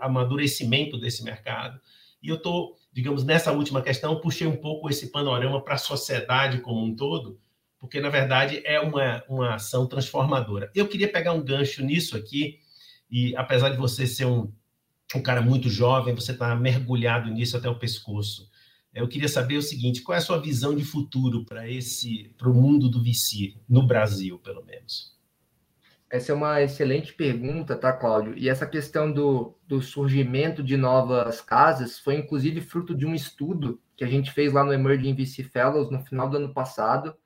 amadurecimento 0.00 0.96
desse 0.96 1.24
mercado, 1.24 1.80
e 2.26 2.28
eu 2.28 2.34
estou, 2.34 2.76
digamos, 2.92 3.22
nessa 3.22 3.52
última 3.52 3.80
questão, 3.80 4.20
puxei 4.20 4.48
um 4.48 4.56
pouco 4.56 4.90
esse 4.90 5.12
panorama 5.12 5.62
para 5.62 5.74
a 5.74 5.78
sociedade 5.78 6.60
como 6.60 6.84
um 6.84 6.96
todo, 6.96 7.38
porque, 7.78 8.00
na 8.00 8.08
verdade, 8.08 8.60
é 8.64 8.80
uma, 8.80 9.22
uma 9.28 9.54
ação 9.54 9.86
transformadora. 9.86 10.68
Eu 10.74 10.88
queria 10.88 11.06
pegar 11.06 11.32
um 11.32 11.44
gancho 11.44 11.84
nisso 11.84 12.16
aqui, 12.16 12.58
e 13.08 13.36
apesar 13.36 13.68
de 13.68 13.76
você 13.76 14.08
ser 14.08 14.24
um, 14.24 14.52
um 15.14 15.22
cara 15.22 15.40
muito 15.40 15.70
jovem, 15.70 16.16
você 16.16 16.32
está 16.32 16.52
mergulhado 16.56 17.30
nisso 17.30 17.56
até 17.56 17.68
o 17.68 17.78
pescoço. 17.78 18.50
Eu 18.92 19.06
queria 19.06 19.28
saber 19.28 19.56
o 19.56 19.62
seguinte: 19.62 20.02
qual 20.02 20.16
é 20.16 20.18
a 20.18 20.22
sua 20.22 20.40
visão 20.40 20.74
de 20.74 20.82
futuro 20.82 21.44
para 21.44 21.70
esse, 21.70 22.34
para 22.36 22.50
o 22.50 22.54
mundo 22.54 22.88
do 22.88 23.00
VC, 23.00 23.54
no 23.68 23.86
Brasil, 23.86 24.36
pelo 24.40 24.64
menos? 24.64 25.15
Essa 26.08 26.32
é 26.32 26.34
uma 26.34 26.62
excelente 26.62 27.12
pergunta, 27.12 27.76
tá, 27.76 27.92
Cláudio? 27.92 28.36
E 28.36 28.48
essa 28.48 28.66
questão 28.66 29.10
do, 29.10 29.54
do 29.66 29.82
surgimento 29.82 30.62
de 30.62 30.76
novas 30.76 31.40
casas 31.40 31.98
foi, 31.98 32.16
inclusive, 32.16 32.60
fruto 32.60 32.94
de 32.94 33.04
um 33.04 33.14
estudo 33.14 33.80
que 33.96 34.04
a 34.04 34.08
gente 34.08 34.30
fez 34.32 34.52
lá 34.52 34.62
no 34.62 34.72
Emerging 34.72 35.14
VC 35.14 35.42
Fellows 35.42 35.90
no 35.90 36.00
final 36.00 36.28
do 36.28 36.36
ano 36.36 36.54
passado, 36.54 37.16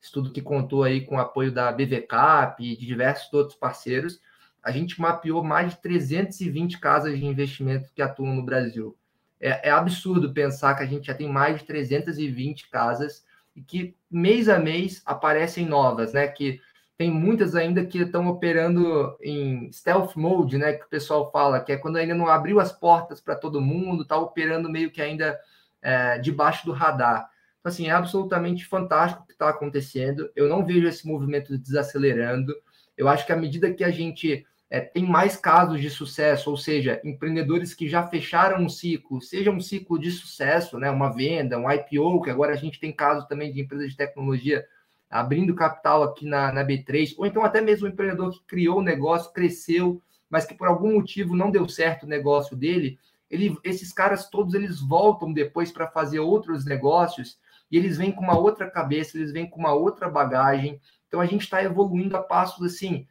estudo 0.00 0.32
que 0.32 0.40
contou 0.40 0.84
aí 0.84 1.02
com 1.02 1.16
o 1.16 1.20
apoio 1.20 1.52
da 1.52 1.70
BVCAP 1.70 2.64
e 2.64 2.76
de 2.76 2.86
diversos 2.86 3.32
outros 3.32 3.56
parceiros. 3.56 4.20
A 4.62 4.70
gente 4.70 5.00
mapeou 5.00 5.44
mais 5.44 5.74
de 5.74 5.80
320 5.80 6.78
casas 6.78 7.18
de 7.18 7.24
investimento 7.24 7.90
que 7.94 8.00
atuam 8.00 8.34
no 8.34 8.44
Brasil 8.44 8.96
é, 9.40 9.68
é 9.68 9.70
absurdo 9.70 10.32
pensar 10.32 10.74
que 10.74 10.82
a 10.82 10.86
gente 10.86 11.06
já 11.06 11.14
tem 11.14 11.28
mais 11.28 11.58
de 11.58 11.64
320 11.64 12.68
casas 12.68 13.24
e 13.56 13.62
que 13.62 13.96
mês 14.10 14.48
a 14.48 14.58
mês 14.58 15.02
aparecem 15.06 15.66
novas, 15.66 16.12
né? 16.12 16.28
Que 16.28 16.60
tem 17.00 17.10
muitas 17.10 17.54
ainda 17.54 17.82
que 17.82 17.96
estão 17.96 18.28
operando 18.28 19.16
em 19.22 19.72
stealth 19.72 20.16
mode, 20.16 20.58
né? 20.58 20.74
Que 20.74 20.84
o 20.84 20.88
pessoal 20.90 21.30
fala, 21.30 21.58
que 21.58 21.72
é 21.72 21.78
quando 21.78 21.96
ainda 21.96 22.14
não 22.14 22.26
abriu 22.26 22.60
as 22.60 22.72
portas 22.72 23.22
para 23.22 23.34
todo 23.34 23.58
mundo, 23.58 24.02
está 24.02 24.18
operando 24.18 24.68
meio 24.68 24.90
que 24.90 25.00
ainda 25.00 25.40
é, 25.80 26.18
debaixo 26.18 26.66
do 26.66 26.72
radar. 26.72 27.30
Então, 27.58 27.72
assim, 27.72 27.88
é 27.88 27.92
absolutamente 27.92 28.66
fantástico 28.66 29.22
o 29.22 29.26
que 29.26 29.32
está 29.32 29.48
acontecendo. 29.48 30.30
Eu 30.36 30.46
não 30.46 30.62
vejo 30.62 30.86
esse 30.86 31.08
movimento 31.08 31.56
desacelerando. 31.56 32.54
Eu 32.98 33.08
acho 33.08 33.24
que 33.24 33.32
à 33.32 33.36
medida 33.36 33.72
que 33.72 33.82
a 33.82 33.90
gente 33.90 34.44
é, 34.68 34.82
tem 34.82 35.06
mais 35.06 35.38
casos 35.38 35.80
de 35.80 35.88
sucesso, 35.88 36.50
ou 36.50 36.56
seja, 36.58 37.00
empreendedores 37.02 37.72
que 37.72 37.88
já 37.88 38.06
fecharam 38.06 38.62
um 38.62 38.68
ciclo, 38.68 39.22
seja 39.22 39.50
um 39.50 39.58
ciclo 39.58 39.98
de 39.98 40.10
sucesso, 40.10 40.78
né, 40.78 40.90
uma 40.90 41.08
venda, 41.08 41.58
um 41.58 41.72
IPO, 41.72 42.20
que 42.20 42.28
agora 42.28 42.52
a 42.52 42.56
gente 42.56 42.78
tem 42.78 42.92
casos 42.92 43.24
também 43.24 43.50
de 43.50 43.58
empresas 43.58 43.88
de 43.88 43.96
tecnologia 43.96 44.66
abrindo 45.10 45.54
capital 45.54 46.04
aqui 46.04 46.24
na, 46.24 46.52
na 46.52 46.64
B3, 46.64 47.14
ou 47.18 47.26
então 47.26 47.44
até 47.44 47.60
mesmo 47.60 47.86
um 47.86 47.90
empreendedor 47.90 48.30
que 48.30 48.44
criou 48.44 48.78
o 48.78 48.82
negócio, 48.82 49.32
cresceu, 49.32 50.00
mas 50.28 50.44
que 50.44 50.54
por 50.54 50.68
algum 50.68 50.94
motivo 50.94 51.34
não 51.34 51.50
deu 51.50 51.68
certo 51.68 52.04
o 52.04 52.08
negócio 52.08 52.56
dele, 52.56 52.98
ele, 53.28 53.56
esses 53.64 53.92
caras 53.92 54.28
todos 54.28 54.54
eles 54.54 54.80
voltam 54.80 55.32
depois 55.32 55.72
para 55.72 55.88
fazer 55.88 56.20
outros 56.20 56.64
negócios 56.64 57.38
e 57.70 57.76
eles 57.76 57.96
vêm 57.96 58.12
com 58.12 58.22
uma 58.22 58.38
outra 58.38 58.68
cabeça, 58.70 59.16
eles 59.16 59.32
vêm 59.32 59.48
com 59.48 59.60
uma 59.60 59.72
outra 59.72 60.08
bagagem. 60.08 60.80
Então 61.06 61.20
a 61.20 61.26
gente 61.26 61.42
está 61.42 61.62
evoluindo 61.62 62.16
a 62.16 62.22
passos 62.22 62.64
assim 62.64 63.06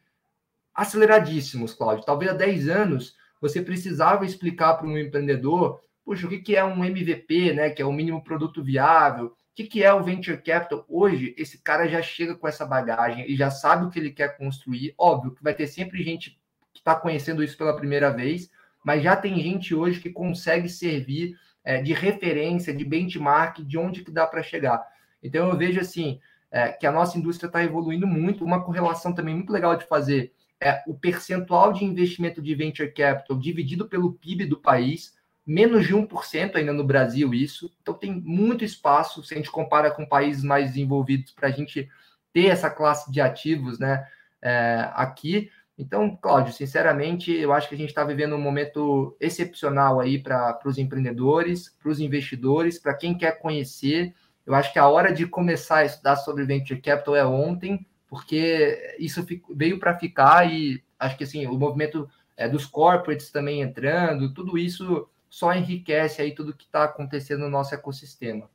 aceleradíssimos, 0.73 1.73
Cláudio. 1.73 2.05
Talvez 2.05 2.31
há 2.31 2.33
10 2.33 2.69
anos 2.69 3.15
você 3.41 3.61
precisava 3.61 4.25
explicar 4.25 4.75
para 4.75 4.87
um 4.87 4.97
empreendedor, 4.97 5.81
puxa, 6.03 6.27
o 6.27 6.29
que 6.29 6.55
é 6.55 6.63
um 6.63 6.83
MVP, 6.83 7.53
né? 7.53 7.69
Que 7.69 7.81
é 7.81 7.85
o 7.85 7.93
mínimo 7.93 8.23
produto 8.23 8.61
viável, 8.61 9.33
o 9.63 9.69
que 9.69 9.83
é 9.83 9.93
o 9.93 10.03
venture 10.03 10.37
capital. 10.37 10.85
Hoje, 10.87 11.33
esse 11.37 11.57
cara 11.57 11.87
já 11.87 12.01
chega 12.01 12.35
com 12.35 12.47
essa 12.47 12.65
bagagem 12.65 13.29
e 13.29 13.35
já 13.35 13.51
sabe 13.51 13.85
o 13.85 13.89
que 13.89 13.99
ele 13.99 14.11
quer 14.11 14.37
construir. 14.37 14.93
Óbvio 14.97 15.31
que 15.31 15.43
vai 15.43 15.53
ter 15.53 15.67
sempre 15.67 16.03
gente 16.03 16.39
que 16.73 16.79
está 16.79 16.95
conhecendo 16.95 17.43
isso 17.43 17.57
pela 17.57 17.75
primeira 17.75 18.09
vez, 18.09 18.49
mas 18.83 19.03
já 19.03 19.15
tem 19.15 19.39
gente 19.39 19.75
hoje 19.75 19.99
que 19.99 20.09
consegue 20.09 20.69
servir 20.69 21.35
é, 21.63 21.81
de 21.81 21.93
referência, 21.93 22.73
de 22.73 22.85
benchmark, 22.85 23.59
de 23.59 23.77
onde 23.77 24.03
que 24.03 24.11
dá 24.11 24.25
para 24.25 24.41
chegar. 24.43 24.85
Então 25.21 25.49
eu 25.49 25.57
vejo 25.57 25.79
assim 25.79 26.19
é, 26.51 26.69
que 26.69 26.87
a 26.87 26.91
nossa 26.91 27.17
indústria 27.17 27.47
está 27.47 27.63
evoluindo 27.63 28.07
muito. 28.07 28.43
Uma 28.43 28.63
correlação 28.63 29.13
também 29.13 29.35
muito 29.35 29.51
legal 29.51 29.75
de 29.75 29.85
fazer 29.85 30.33
é, 30.61 30.83
o 30.87 30.93
percentual 30.93 31.71
de 31.71 31.85
investimento 31.85 32.41
de 32.41 32.55
venture 32.55 32.91
capital 32.91 33.37
dividido 33.37 33.87
pelo 33.87 34.13
PIB 34.13 34.45
do 34.45 34.57
país, 34.57 35.15
menos 35.49 35.87
de 35.87 35.95
1% 35.95 36.55
ainda 36.55 36.71
no 36.71 36.83
Brasil, 36.83 37.33
isso. 37.33 37.73
Então, 37.81 37.95
tem 37.95 38.11
muito 38.11 38.63
espaço, 38.63 39.23
se 39.23 39.33
a 39.33 39.37
gente 39.37 39.49
compara 39.49 39.89
com 39.89 40.05
países 40.05 40.43
mais 40.43 40.67
desenvolvidos, 40.67 41.31
para 41.31 41.47
a 41.47 41.51
gente 41.51 41.89
ter 42.31 42.45
essa 42.45 42.69
classe 42.69 43.11
de 43.11 43.19
ativos 43.19 43.79
né, 43.79 44.05
é, 44.43 44.87
aqui. 44.93 45.49
Então, 45.75 46.15
Cláudio, 46.15 46.53
sinceramente, 46.53 47.31
eu 47.31 47.51
acho 47.51 47.67
que 47.67 47.73
a 47.73 47.77
gente 47.77 47.89
está 47.89 48.03
vivendo 48.03 48.35
um 48.35 48.41
momento 48.41 49.17
excepcional 49.19 49.99
aí 49.99 50.21
para 50.21 50.59
os 50.65 50.77
empreendedores, 50.77 51.75
para 51.81 51.89
os 51.89 51.99
investidores, 51.99 52.77
para 52.77 52.93
quem 52.93 53.17
quer 53.17 53.39
conhecer. 53.39 54.13
Eu 54.45 54.53
acho 54.53 54.71
que 54.71 54.77
a 54.77 54.87
hora 54.87 55.11
de 55.11 55.25
começar 55.25 55.77
a 55.77 55.85
estudar 55.85 56.17
sobre 56.17 56.45
venture 56.45 56.79
capital 56.79 57.15
é 57.15 57.25
ontem, 57.25 57.87
porque 58.07 58.95
isso 58.99 59.25
veio 59.49 59.79
para 59.79 59.97
ficar 59.97 60.51
e 60.51 60.83
acho 60.99 61.17
que 61.17 61.23
assim, 61.23 61.47
o 61.47 61.57
movimento 61.57 62.07
é, 62.37 62.47
dos 62.47 62.67
corporates 62.67 63.31
também 63.31 63.61
entrando, 63.61 64.33
tudo 64.33 64.57
isso 64.57 65.07
só 65.29 65.53
enriquece 65.53 66.21
aí 66.21 66.33
tudo 66.33 66.55
que 66.55 66.65
está 66.65 66.83
acontecendo 66.83 67.41
no 67.41 67.49
nosso 67.49 67.73
ecossistema. 67.75 68.49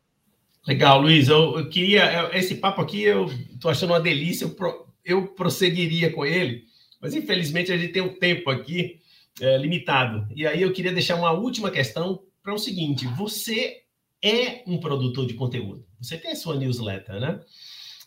Legal, 0.67 1.01
Luiz. 1.01 1.29
Eu, 1.29 1.59
eu, 1.59 1.69
queria. 1.69 2.31
Esse 2.37 2.57
papo 2.57 2.81
aqui 2.81 3.03
eu 3.03 3.27
estou 3.27 3.71
achando 3.71 3.91
uma 3.91 4.01
delícia. 4.01 4.45
Eu, 4.45 4.55
pro, 4.55 4.87
eu, 5.05 5.27
prosseguiria 5.29 6.13
com 6.13 6.25
ele, 6.25 6.65
mas 7.01 7.15
infelizmente 7.15 7.71
a 7.71 7.77
gente 7.77 7.93
tem 7.93 8.03
um 8.03 8.19
tempo 8.19 8.51
aqui 8.51 9.01
é, 9.41 9.59
limitado. 9.59 10.27
E 10.35 10.47
aí 10.47 10.63
eu 10.63 10.73
queria 10.73 10.93
deixar 10.93 11.17
uma 11.17 11.33
última 11.33 11.71
questão 11.71 12.23
para 12.43 12.55
o 12.55 12.59
seguinte: 12.59 13.07
você 13.09 13.83
é 14.23 14.63
um 14.67 14.79
produtor 14.79 15.27
de 15.27 15.35
conteúdo. 15.35 15.87
Você 16.01 16.17
tem 16.17 16.33
a 16.33 16.37
sua 16.37 16.57
newsletter, 16.57 17.21
né? 17.21 17.41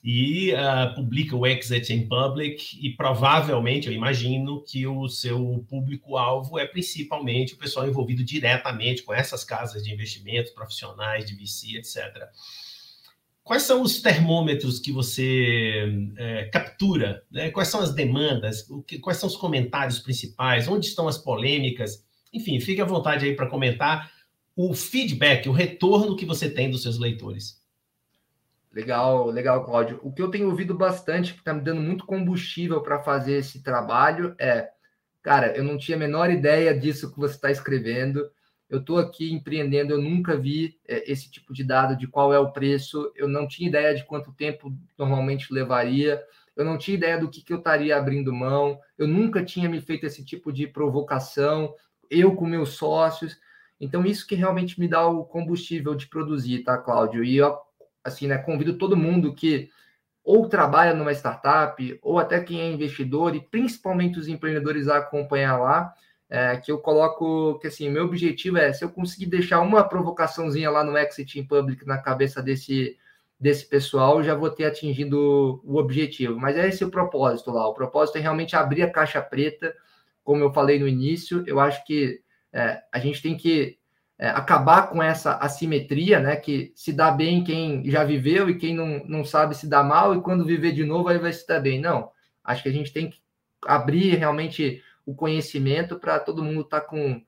E 0.10 0.54
uh, 0.54 0.96
publica 0.96 1.36
o 1.36 1.46
Exit 1.46 1.92
in 1.92 2.08
Public 2.08 2.80
e 2.82 2.92
provavelmente, 2.92 3.88
eu 3.88 3.94
imagino, 3.94 4.64
que 4.64 4.88
o 4.88 5.10
seu 5.10 5.66
público-alvo 5.70 6.58
é 6.58 6.66
principalmente 6.66 7.56
o 7.56 7.58
pessoal 7.58 7.86
envolvido 7.86 8.24
diretamente 8.24 9.04
com 9.04 9.14
essas 9.14 9.44
casas 9.44 9.84
de 9.84 9.92
investimentos, 9.92 10.54
profissionais 10.54 11.26
de 11.26 11.36
VC, 11.36 11.76
etc. 11.76 12.24
Quais 13.44 13.64
são 13.64 13.82
os 13.82 14.02
termômetros 14.02 14.80
que 14.80 14.94
você 14.94 15.84
é, 16.16 16.46
captura? 16.46 17.22
Né? 17.30 17.52
Quais 17.52 17.68
são 17.68 17.82
as 17.82 17.94
demandas? 17.94 18.66
Que, 18.88 19.00
quais 19.00 19.18
são 19.18 19.28
os 19.28 19.36
comentários 19.36 20.00
principais? 20.00 20.70
Onde 20.70 20.86
estão 20.86 21.10
as 21.10 21.18
polêmicas? 21.18 22.02
Enfim, 22.32 22.62
fique 22.62 22.80
à 22.80 22.86
vontade 22.86 23.26
aí 23.26 23.36
para 23.36 23.50
comentar 23.50 24.10
o 24.56 24.74
feedback, 24.74 25.50
o 25.50 25.52
retorno 25.52 26.16
que 26.16 26.26
você 26.26 26.50
tem 26.50 26.72
dos 26.72 26.82
seus 26.82 26.98
leitores. 26.98 27.67
Legal, 28.78 29.26
legal, 29.32 29.66
Cláudio. 29.66 30.00
O 30.04 30.14
que 30.14 30.22
eu 30.22 30.30
tenho 30.30 30.48
ouvido 30.48 30.76
bastante, 30.76 31.34
que 31.34 31.40
está 31.40 31.52
me 31.52 31.62
dando 31.62 31.82
muito 31.82 32.06
combustível 32.06 32.80
para 32.80 33.02
fazer 33.02 33.38
esse 33.40 33.64
trabalho, 33.64 34.36
é, 34.38 34.70
cara, 35.24 35.58
eu 35.58 35.64
não 35.64 35.80
tinha 35.80 35.98
a 35.98 36.00
menor 36.00 36.30
ideia 36.30 36.78
disso 36.78 37.12
que 37.12 37.18
você 37.18 37.34
está 37.34 37.50
escrevendo. 37.50 38.30
Eu 38.70 38.78
estou 38.78 39.00
aqui 39.00 39.34
empreendendo, 39.34 39.94
eu 39.94 40.00
nunca 40.00 40.38
vi 40.38 40.80
é, 40.88 41.12
esse 41.12 41.32
tipo 41.32 41.56
de 41.56 41.64
dado 41.64 41.98
de 41.98 42.06
qual 42.06 42.32
é 42.32 42.38
o 42.38 42.52
preço, 42.52 43.12
eu 43.16 43.28
não 43.28 43.48
tinha 43.48 43.68
ideia 43.68 43.96
de 43.96 44.06
quanto 44.06 44.32
tempo 44.32 44.72
normalmente 44.96 45.52
levaria. 45.52 46.24
eu 46.56 46.64
não 46.64 46.78
tinha 46.78 46.98
ideia 46.98 47.20
do 47.20 47.32
que, 47.32 47.42
que 47.42 47.54
eu 47.54 47.58
estaria 47.58 47.98
abrindo 47.98 48.32
mão, 48.32 48.80
eu 48.96 49.08
nunca 49.08 49.44
tinha 49.44 49.68
me 49.68 49.82
feito 49.82 50.06
esse 50.06 50.24
tipo 50.24 50.54
de 50.54 50.68
provocação, 50.68 51.74
eu 52.12 52.36
com 52.36 52.46
meus 52.46 52.74
sócios. 52.74 53.40
Então, 53.80 54.06
isso 54.06 54.28
que 54.28 54.36
realmente 54.36 54.80
me 54.80 54.88
dá 54.88 55.08
o 55.08 55.26
combustível 55.26 55.96
de 55.96 56.08
produzir, 56.08 56.64
tá, 56.64 56.78
Cláudio? 56.78 57.24
E 57.24 57.38
eu, 57.38 57.58
assim, 58.08 58.28
né, 58.28 58.38
convido 58.38 58.78
todo 58.78 58.98
mundo 58.98 59.34
que 59.34 59.70
ou 60.24 60.50
trabalha 60.50 60.94
numa 60.94 61.14
startup, 61.14 62.00
ou 62.02 62.20
até 62.20 62.42
quem 62.42 62.60
é 62.60 62.70
investidor, 62.70 63.34
e 63.34 63.40
principalmente 63.40 64.20
os 64.20 64.28
empreendedores 64.28 64.90
a 64.90 64.98
acompanhar 64.98 65.58
lá, 65.58 65.94
é, 66.30 66.58
que 66.58 66.70
eu 66.70 66.80
coloco 66.80 67.58
que 67.60 67.68
assim, 67.68 67.90
meu 67.90 68.04
objetivo 68.04 68.58
é 68.58 68.74
se 68.74 68.84
eu 68.84 68.90
conseguir 68.90 69.28
deixar 69.28 69.62
uma 69.62 69.84
provocaçãozinha 69.84 70.70
lá 70.70 70.84
no 70.84 70.98
Exit 70.98 71.40
in 71.40 71.48
Public 71.48 71.86
na 71.86 71.98
cabeça 71.98 72.42
desse, 72.44 72.98
desse 73.40 73.66
pessoal, 73.68 74.22
já 74.22 74.36
vou 74.36 74.50
ter 74.50 74.66
atingido 74.66 75.62
o 75.64 75.78
objetivo. 75.78 76.38
Mas 76.38 76.58
é 76.58 76.68
esse 76.68 76.84
o 76.84 76.92
propósito 76.92 77.52
lá. 77.52 77.66
O 77.68 77.74
propósito 77.74 78.18
é 78.18 78.22
realmente 78.22 78.56
abrir 78.56 78.82
a 78.84 78.92
caixa 78.92 79.22
preta, 79.22 79.74
como 80.24 80.44
eu 80.44 80.52
falei 80.52 80.78
no 80.78 80.88
início. 80.88 81.44
Eu 81.48 81.60
acho 81.60 81.86
que 81.86 82.22
é, 82.52 82.82
a 82.92 83.00
gente 83.00 83.22
tem 83.22 83.38
que 83.38 83.78
é, 84.20 84.30
acabar 84.30 84.90
com 84.90 85.02
essa 85.02 85.34
assimetria, 85.36 86.20
né? 86.20 86.36
Que 86.36 86.72
se 86.76 86.92
dá 86.92 87.12
bem 87.12 87.44
quem 87.44 87.90
já 87.90 88.04
viveu 88.04 88.50
e 88.50 88.58
quem 88.58 88.74
não, 88.76 89.04
não 89.06 89.24
sabe 89.24 89.56
se 89.56 89.68
dá 89.68 89.84
mal, 89.84 90.16
e 90.16 90.22
quando 90.22 90.46
viver 90.46 90.72
de 90.72 90.84
novo 90.84 91.10
aí 91.10 91.20
vai 91.20 91.32
se 91.32 91.48
dar 91.48 91.60
bem. 91.60 91.80
Não. 91.80 92.12
Acho 92.44 92.64
que 92.64 92.70
a 92.70 92.72
gente 92.74 92.92
tem 92.92 93.10
que 93.10 93.20
abrir 93.66 94.16
realmente 94.16 94.82
o 95.06 95.14
conhecimento 95.16 96.00
para 96.00 96.20
todo 96.20 96.44
mundo 96.44 96.62
estar 96.62 96.82
tá 96.82 96.88
com, 96.88 97.22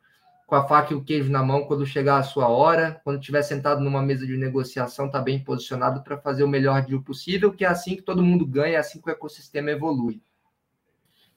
com 0.48 0.56
a 0.56 0.68
faca 0.68 0.94
e 0.94 0.96
o 0.96 1.04
queijo 1.04 1.32
na 1.32 1.44
mão 1.44 1.66
quando 1.66 1.86
chegar 1.86 2.18
a 2.18 2.24
sua 2.24 2.48
hora, 2.48 3.00
quando 3.04 3.20
estiver 3.20 3.42
sentado 3.44 3.82
numa 3.82 4.02
mesa 4.02 4.26
de 4.26 4.36
negociação, 4.36 5.10
tá 5.10 5.22
bem 5.22 5.44
posicionado 5.44 6.04
para 6.04 6.18
fazer 6.18 6.44
o 6.44 6.48
melhor 6.48 6.84
deal 6.84 7.02
possível, 7.02 7.54
que 7.54 7.64
é 7.64 7.68
assim 7.68 7.96
que 7.96 8.02
todo 8.02 8.24
mundo 8.24 8.46
ganha, 8.46 8.76
é 8.76 8.80
assim 8.80 9.00
que 9.00 9.10
o 9.10 9.12
ecossistema 9.12 9.72
evolui. 9.72 10.22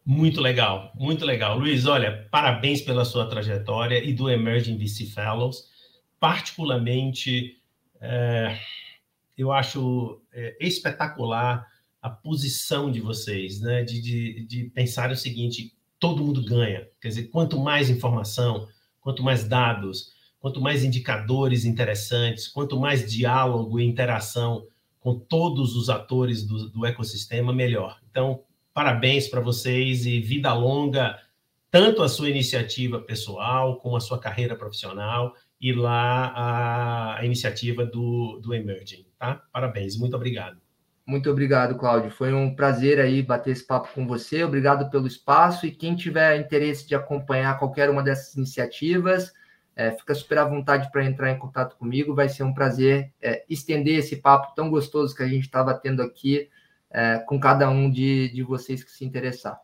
Muito 0.05 0.41
legal, 0.41 0.93
muito 0.97 1.25
legal. 1.25 1.57
Luiz, 1.59 1.87
olha, 1.87 2.29
parabéns 2.31 2.81
pela 2.83 3.05
sua 3.05 3.27
trajetória 3.27 4.03
e 4.03 4.13
do 4.13 4.29
Emerging 4.29 4.77
VC 4.77 5.07
Fellows. 5.07 5.71
Particularmente, 6.19 7.61
é, 8.01 8.59
eu 9.39 9.53
acho 9.53 10.21
é, 10.33 10.57
espetacular 10.61 11.67
a 12.01 12.11
posição 12.11 12.91
de 12.91 13.01
vocês, 13.01 13.61
né? 13.61 13.85
De, 13.85 14.03
de, 14.03 14.45
de 14.45 14.65
pensar 14.71 15.13
o 15.13 15.17
seguinte: 15.17 15.73
todo 16.01 16.25
mundo 16.25 16.45
ganha. 16.45 16.89
Quer 17.01 17.09
dizer, 17.09 17.23
quanto 17.29 17.61
mais 17.61 17.89
informação, 17.89 18.69
quanto 19.01 19.23
mais 19.23 19.45
dados, 19.45 20.13
quanto 20.41 20.61
mais 20.61 20.83
indicadores 20.83 21.65
interessantes, 21.65 22.49
quanto 22.49 22.79
mais 22.79 23.09
diálogo 23.11 23.79
e 23.79 23.85
interação 23.85 24.67
com 24.99 25.17
todos 25.17 25.77
os 25.77 25.89
atores 25.89 26.45
do, 26.45 26.71
do 26.71 26.85
ecossistema, 26.85 27.53
melhor. 27.53 28.01
Então, 28.11 28.43
parabéns 28.75 29.29
para 29.29 29.41
vocês 29.41 30.07
e 30.07 30.21
vida 30.21 30.53
longa, 30.53 31.19
tanto 31.71 32.03
a 32.03 32.09
sua 32.09 32.29
iniciativa 32.29 33.01
pessoal, 33.01 33.79
como 33.79 33.97
a 33.97 34.01
sua 34.01 34.19
carreira 34.19 34.57
profissional 34.57 35.35
e 35.61 35.73
lá 35.73 37.17
a, 37.17 37.25
iniciativa 37.25 37.87
do, 37.87 38.39
do 38.41 38.53
Emerging, 38.53 39.07
tá? 39.19 39.43
Parabéns, 39.53 39.97
muito 39.97 40.17
obrigado. 40.17 40.61
Muito 41.07 41.31
obrigado, 41.31 41.77
Cláudio. 41.77 42.11
Foi 42.11 42.33
um 42.33 42.55
prazer 42.55 43.01
aí 43.01 43.23
bater 43.23 43.51
esse 43.51 43.67
papo 43.67 43.89
com 43.95 44.07
você. 44.07 44.45
Obrigado 44.45 44.89
pelo 44.91 45.07
espaço. 45.07 45.67
E 45.67 45.71
quem 45.71 45.97
tiver 45.97 46.39
interesse 46.39 46.87
de 46.87 46.95
acompanhar 46.95 47.59
qualquer 47.59 47.91
uma 47.91 48.03
dessas 48.03 48.37
iniciativas, 48.37 49.33
é, 49.75 49.91
fica 49.93 50.15
super 50.15 50.39
à 50.39 50.45
vontade 50.45 50.91
para 50.93 51.05
entrar 51.05 51.31
em 51.31 51.39
contato 51.39 51.77
comigo. 51.77 52.15
Vai 52.15 52.29
ser 52.29 52.45
um 52.45 52.55
prazer 52.55 53.13
é, 53.21 53.45
estender 53.49 53.99
esse 53.99 54.17
papo 54.17 54.55
tão 54.55 54.71
gostoso 54.71 55.15
que 55.15 55.23
a 55.23 55.29
gente 55.29 55.45
estava 55.45 55.75
tendo 55.75 56.03
aqui 56.03 56.49
é, 56.93 57.19
com 57.27 57.41
cada 57.41 57.69
um 57.71 57.91
de, 57.91 58.29
de 58.31 58.43
vocês 58.43 58.85
que 58.85 58.91
se 58.91 59.05
interessar. 59.05 59.59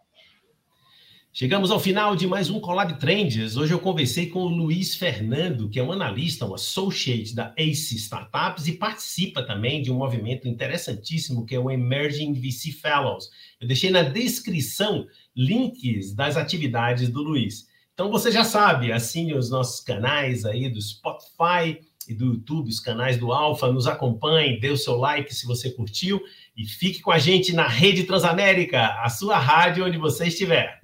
Chegamos 1.31 1.71
ao 1.71 1.79
final 1.79 2.17
de 2.17 2.27
mais 2.27 2.51
um 2.51 2.59
Collab 2.59 2.99
Trends. 2.99 3.57
Hoje 3.57 3.73
eu 3.73 3.79
conversei 3.79 4.27
com 4.27 4.41
o 4.41 4.49
Luiz 4.49 4.97
Fernando, 4.97 5.69
que 5.69 5.79
é 5.79 5.83
um 5.83 5.93
analista, 5.93 6.47
um 6.47 6.55
associate 6.55 7.33
da 7.33 7.55
ACE 7.57 7.95
Startups 7.95 8.67
e 8.67 8.73
participa 8.73 9.43
também 9.45 9.81
de 9.81 9.93
um 9.93 9.99
movimento 9.99 10.49
interessantíssimo 10.49 11.47
que 11.47 11.55
é 11.55 11.61
o 11.61 11.71
Emerging 11.71 12.33
VC 12.33 12.73
Fellows. 12.73 13.31
Eu 13.61 13.69
deixei 13.69 13.91
na 13.91 14.03
descrição 14.03 15.07
links 15.37 16.13
das 16.13 16.37
atividades 16.37 17.09
do 17.09 17.23
Luiz. 17.23 17.69
Então 17.95 18.11
você 18.11 18.33
já 18.33 18.43
sabe, 18.43 18.91
assine 18.91 19.35
os 19.35 19.51
nossos 19.51 19.81
canais 19.81 20.45
aí 20.45 20.69
do 20.69 20.81
Spotify 20.81 21.79
e 22.09 22.15
do 22.15 22.27
YouTube, 22.33 22.69
os 22.69 22.81
canais 22.81 23.19
do 23.19 23.33
Alfa, 23.33 23.71
nos 23.71 23.87
acompanhe, 23.87 24.59
dê 24.59 24.71
o 24.71 24.77
seu 24.77 24.97
like 24.97 25.33
se 25.33 25.47
você 25.47 25.71
curtiu 25.71 26.21
e 26.59 26.67
fique 26.67 27.01
com 27.01 27.13
a 27.13 27.19
gente 27.19 27.55
na 27.55 27.69
Rede 27.69 28.03
Transamérica, 28.03 29.01
a 29.01 29.09
sua 29.09 29.39
rádio 29.39 29.87
onde 29.87 29.97
você 29.97 30.27
estiver. 30.27 30.83